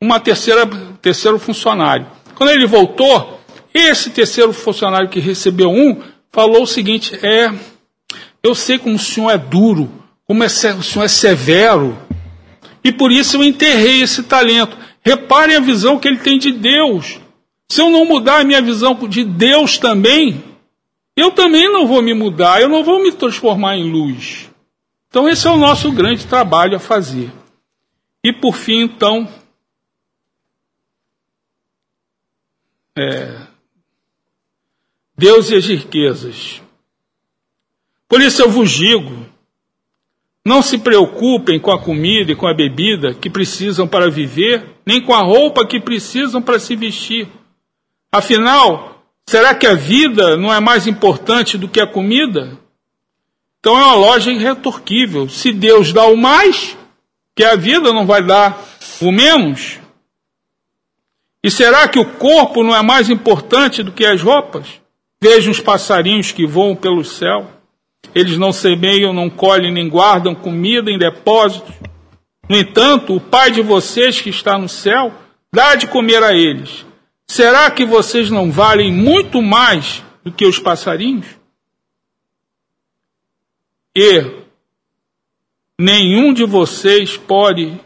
uma 0.02 0.20
terceira 0.20 0.66
terceiro 1.00 1.38
funcionário. 1.38 2.06
Quando 2.34 2.50
ele 2.50 2.66
voltou, 2.66 3.40
esse 3.72 4.10
terceiro 4.10 4.52
funcionário 4.52 5.08
que 5.08 5.20
recebeu 5.20 5.70
um 5.70 6.02
falou 6.32 6.62
o 6.62 6.66
seguinte: 6.66 7.18
é, 7.22 7.52
eu 8.42 8.54
sei 8.54 8.78
como 8.78 8.96
o 8.96 8.98
senhor 8.98 9.30
é 9.30 9.38
duro, 9.38 9.90
como 10.26 10.42
é, 10.42 10.46
o 10.46 10.82
senhor 10.82 11.04
é 11.04 11.08
severo, 11.08 11.96
e 12.84 12.92
por 12.92 13.10
isso 13.10 13.36
eu 13.36 13.44
enterrei 13.44 14.02
esse 14.02 14.22
talento. 14.22 14.76
Reparem 15.02 15.56
a 15.56 15.60
visão 15.60 15.98
que 15.98 16.08
ele 16.08 16.18
tem 16.18 16.38
de 16.38 16.52
Deus. 16.52 17.20
Se 17.68 17.80
eu 17.80 17.90
não 17.90 18.04
mudar 18.04 18.40
a 18.40 18.44
minha 18.44 18.60
visão 18.60 18.94
de 19.08 19.24
Deus 19.24 19.78
também, 19.78 20.42
eu 21.16 21.30
também 21.30 21.72
não 21.72 21.86
vou 21.86 22.02
me 22.02 22.12
mudar, 22.12 22.60
eu 22.60 22.68
não 22.68 22.84
vou 22.84 23.02
me 23.02 23.12
transformar 23.12 23.76
em 23.76 23.90
luz. 23.90 24.50
Então, 25.08 25.28
esse 25.28 25.46
é 25.46 25.50
o 25.50 25.56
nosso 25.56 25.90
grande 25.92 26.26
trabalho 26.26 26.76
a 26.76 26.80
fazer. 26.80 27.30
E 28.26 28.32
por 28.32 28.56
fim, 28.56 28.80
então, 28.80 29.28
é, 32.96 33.46
Deus 35.16 35.50
e 35.50 35.54
as 35.54 35.66
riquezas. 35.66 36.60
Por 38.08 38.20
isso 38.20 38.42
eu 38.42 38.50
vos 38.50 38.70
digo: 38.70 39.26
não 40.44 40.60
se 40.62 40.78
preocupem 40.78 41.60
com 41.60 41.70
a 41.70 41.80
comida 41.80 42.32
e 42.32 42.36
com 42.36 42.46
a 42.46 42.54
bebida 42.54 43.14
que 43.14 43.30
precisam 43.30 43.86
para 43.86 44.10
viver, 44.10 44.74
nem 44.84 45.00
com 45.00 45.14
a 45.14 45.22
roupa 45.22 45.66
que 45.66 45.80
precisam 45.80 46.42
para 46.42 46.58
se 46.58 46.74
vestir. 46.74 47.28
Afinal, 48.10 48.96
Será 49.28 49.56
que 49.56 49.66
a 49.66 49.74
vida 49.74 50.36
não 50.36 50.54
é 50.54 50.60
mais 50.60 50.86
importante 50.86 51.58
do 51.58 51.68
que 51.68 51.80
a 51.80 51.86
comida? 51.86 52.56
Então 53.58 53.76
é 53.76 53.82
uma 53.82 53.94
loja 53.94 54.30
irretorquível. 54.30 55.28
Se 55.28 55.50
Deus 55.50 55.92
dá 55.92 56.06
o 56.06 56.16
mais, 56.16 56.78
que 57.36 57.44
a 57.44 57.54
vida 57.54 57.92
não 57.92 58.06
vai 58.06 58.22
dar 58.22 58.58
o 59.00 59.12
menos? 59.12 59.78
E 61.44 61.50
será 61.50 61.86
que 61.86 61.98
o 61.98 62.14
corpo 62.14 62.62
não 62.64 62.74
é 62.74 62.82
mais 62.82 63.10
importante 63.10 63.82
do 63.82 63.92
que 63.92 64.06
as 64.06 64.22
roupas? 64.22 64.80
Vejam 65.20 65.52
os 65.52 65.60
passarinhos 65.60 66.32
que 66.32 66.46
voam 66.46 66.74
pelo 66.74 67.04
céu. 67.04 67.48
Eles 68.14 68.38
não 68.38 68.52
semeiam, 68.52 69.12
não 69.12 69.28
colhem, 69.28 69.72
nem 69.72 69.88
guardam 69.88 70.34
comida 70.34 70.90
em 70.90 70.98
depósitos. 70.98 71.74
No 72.48 72.56
entanto, 72.56 73.14
o 73.14 73.20
Pai 73.20 73.50
de 73.50 73.60
vocês 73.60 74.20
que 74.20 74.30
está 74.30 74.58
no 74.58 74.68
céu 74.68 75.12
dá 75.52 75.74
de 75.74 75.86
comer 75.86 76.22
a 76.22 76.32
eles. 76.32 76.86
Será 77.26 77.70
que 77.70 77.84
vocês 77.84 78.30
não 78.30 78.50
valem 78.50 78.90
muito 78.90 79.42
mais 79.42 80.02
do 80.24 80.32
que 80.32 80.46
os 80.46 80.58
passarinhos? 80.58 81.26
E 83.94 84.45
nenhum 85.80 86.32
de 86.32 86.44
vocês 86.44 87.16
pode 87.16 87.78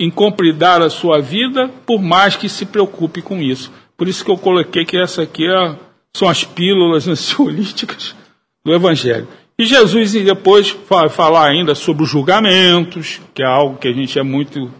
incompridar 0.00 0.80
a 0.80 0.88
sua 0.88 1.20
vida, 1.20 1.68
por 1.86 2.00
mais 2.00 2.36
que 2.36 2.48
se 2.48 2.64
preocupe 2.64 3.20
com 3.20 3.40
isso. 3.40 3.70
Por 3.96 4.08
isso 4.08 4.24
que 4.24 4.30
eu 4.30 4.38
coloquei 4.38 4.84
que 4.84 4.96
essa 4.96 5.22
aqui 5.22 5.46
é, 5.46 5.76
são 6.16 6.28
as 6.28 6.42
pílulas 6.42 7.06
ansiolíticas 7.08 8.16
do 8.64 8.74
Evangelho. 8.74 9.28
E 9.58 9.66
Jesus 9.66 10.12
depois 10.12 10.74
vai 10.88 11.10
falar 11.10 11.46
ainda 11.46 11.74
sobre 11.74 12.04
os 12.04 12.08
julgamentos, 12.08 13.20
que 13.34 13.42
é 13.42 13.46
algo 13.46 13.76
que 13.76 13.88
a 13.88 13.92
gente 13.92 14.18
é 14.18 14.22
muito 14.22 14.72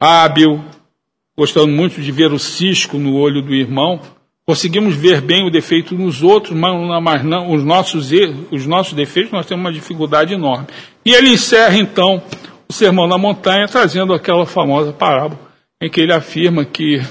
hábil, 0.00 0.64
gostando 1.36 1.68
muito 1.68 2.00
de 2.00 2.10
ver 2.10 2.32
o 2.32 2.38
cisco 2.38 2.96
no 2.96 3.14
olho 3.14 3.42
do 3.42 3.54
irmão, 3.54 4.00
conseguimos 4.46 4.94
ver 4.94 5.20
bem 5.20 5.46
o 5.46 5.50
defeito 5.50 5.94
nos 5.94 6.22
outros, 6.22 6.56
mas 6.56 7.24
não, 7.24 7.52
os, 7.52 7.64
nossos, 7.64 8.10
os 8.50 8.66
nossos 8.66 8.92
defeitos 8.92 9.32
nós 9.32 9.46
temos 9.46 9.64
uma 9.64 9.72
dificuldade 9.72 10.34
enorme. 10.34 10.66
E 11.04 11.12
ele 11.12 11.30
encerra 11.30 11.76
então 11.78 12.22
o 12.68 12.72
Sermão 12.72 13.06
na 13.06 13.18
Montanha, 13.18 13.66
trazendo 13.66 14.12
aquela 14.12 14.46
famosa 14.46 14.92
parábola 14.92 15.40
em 15.80 15.90
que 15.90 16.00
ele 16.00 16.12
afirma 16.12 16.64
que 16.64 17.02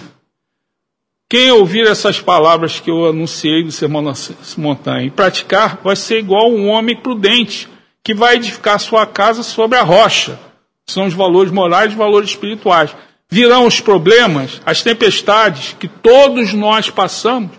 quem 1.30 1.52
ouvir 1.52 1.88
essas 1.88 2.20
palavras 2.20 2.80
que 2.80 2.92
eu 2.92 3.08
anunciei 3.08 3.64
do 3.64 3.72
Sermão 3.72 4.02
na 4.02 4.14
Montanha 4.58 5.08
e 5.08 5.12
praticar, 5.12 5.80
vai 5.84 5.96
ser 5.96 6.20
igual 6.20 6.52
um 6.52 6.68
homem 6.68 6.96
prudente 6.96 7.68
que 8.04 8.14
vai 8.14 8.36
edificar 8.36 8.80
sua 8.80 9.06
casa 9.06 9.42
sobre 9.42 9.78
a 9.78 9.84
rocha. 9.84 10.40
São 10.86 11.06
os 11.06 11.14
valores 11.14 11.52
morais 11.52 11.94
e 11.94 11.96
valores 11.96 12.30
espirituais 12.30 12.96
virão 13.34 13.66
os 13.66 13.82
problemas, 13.82 14.62
as 14.64 14.84
tempestades 14.84 15.74
que 15.74 15.88
todos 15.88 16.54
nós 16.54 16.92
passamos, 16.92 17.50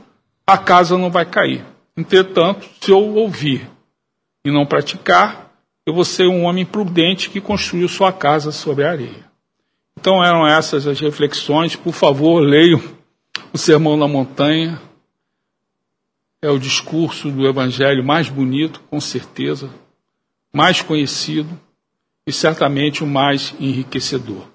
a 0.47 0.57
casa 0.57 0.97
não 0.97 1.11
vai 1.11 1.27
cair. 1.27 1.65
Entretanto, 1.97 2.65
se 2.81 2.93
eu 2.93 3.01
ouvir 3.17 3.69
e 4.45 4.53
não 4.53 4.65
praticar, 4.65 5.51
eu 5.85 5.93
vou 5.93 6.05
ser 6.05 6.29
um 6.29 6.45
homem 6.45 6.65
prudente 6.65 7.29
que 7.29 7.41
construiu 7.41 7.89
sua 7.89 8.13
casa 8.13 8.53
sobre 8.53 8.85
a 8.85 8.91
areia. 8.93 9.29
Então 9.99 10.23
eram 10.23 10.47
essas 10.47 10.87
as 10.87 11.01
reflexões. 11.01 11.75
Por 11.75 11.93
favor, 11.93 12.39
leiam 12.39 12.81
o 13.53 13.59
Sermão 13.59 13.97
na 13.97 14.07
Montanha. 14.07 14.81
É 16.41 16.51
o 16.51 16.59
discurso 16.59 17.33
do 17.33 17.49
Evangelho 17.49 18.05
mais 18.05 18.29
bonito, 18.29 18.81
com 18.89 19.01
certeza, 19.01 19.69
mais 20.53 20.81
conhecido 20.81 21.59
e 22.25 22.33
certamente 22.33 23.03
o 23.03 23.09
mais 23.09 23.53
enriquecedor. 23.59 24.54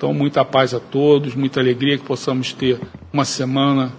Então, 0.00 0.14
muita 0.14 0.42
paz 0.46 0.72
a 0.72 0.80
todos, 0.80 1.34
muita 1.34 1.60
alegria 1.60 1.98
que 1.98 2.04
possamos 2.06 2.54
ter 2.54 2.80
uma 3.12 3.26
semana 3.26 3.92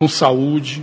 com 0.00 0.08
saúde, 0.08 0.82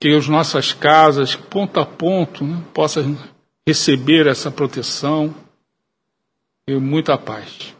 que 0.00 0.08
as 0.08 0.26
nossas 0.26 0.72
casas, 0.72 1.36
ponto 1.36 1.78
a 1.78 1.86
ponto, 1.86 2.42
né, 2.42 2.60
possam 2.74 3.16
receber 3.64 4.26
essa 4.26 4.50
proteção 4.50 5.32
e 6.66 6.74
muita 6.74 7.16
paz. 7.16 7.73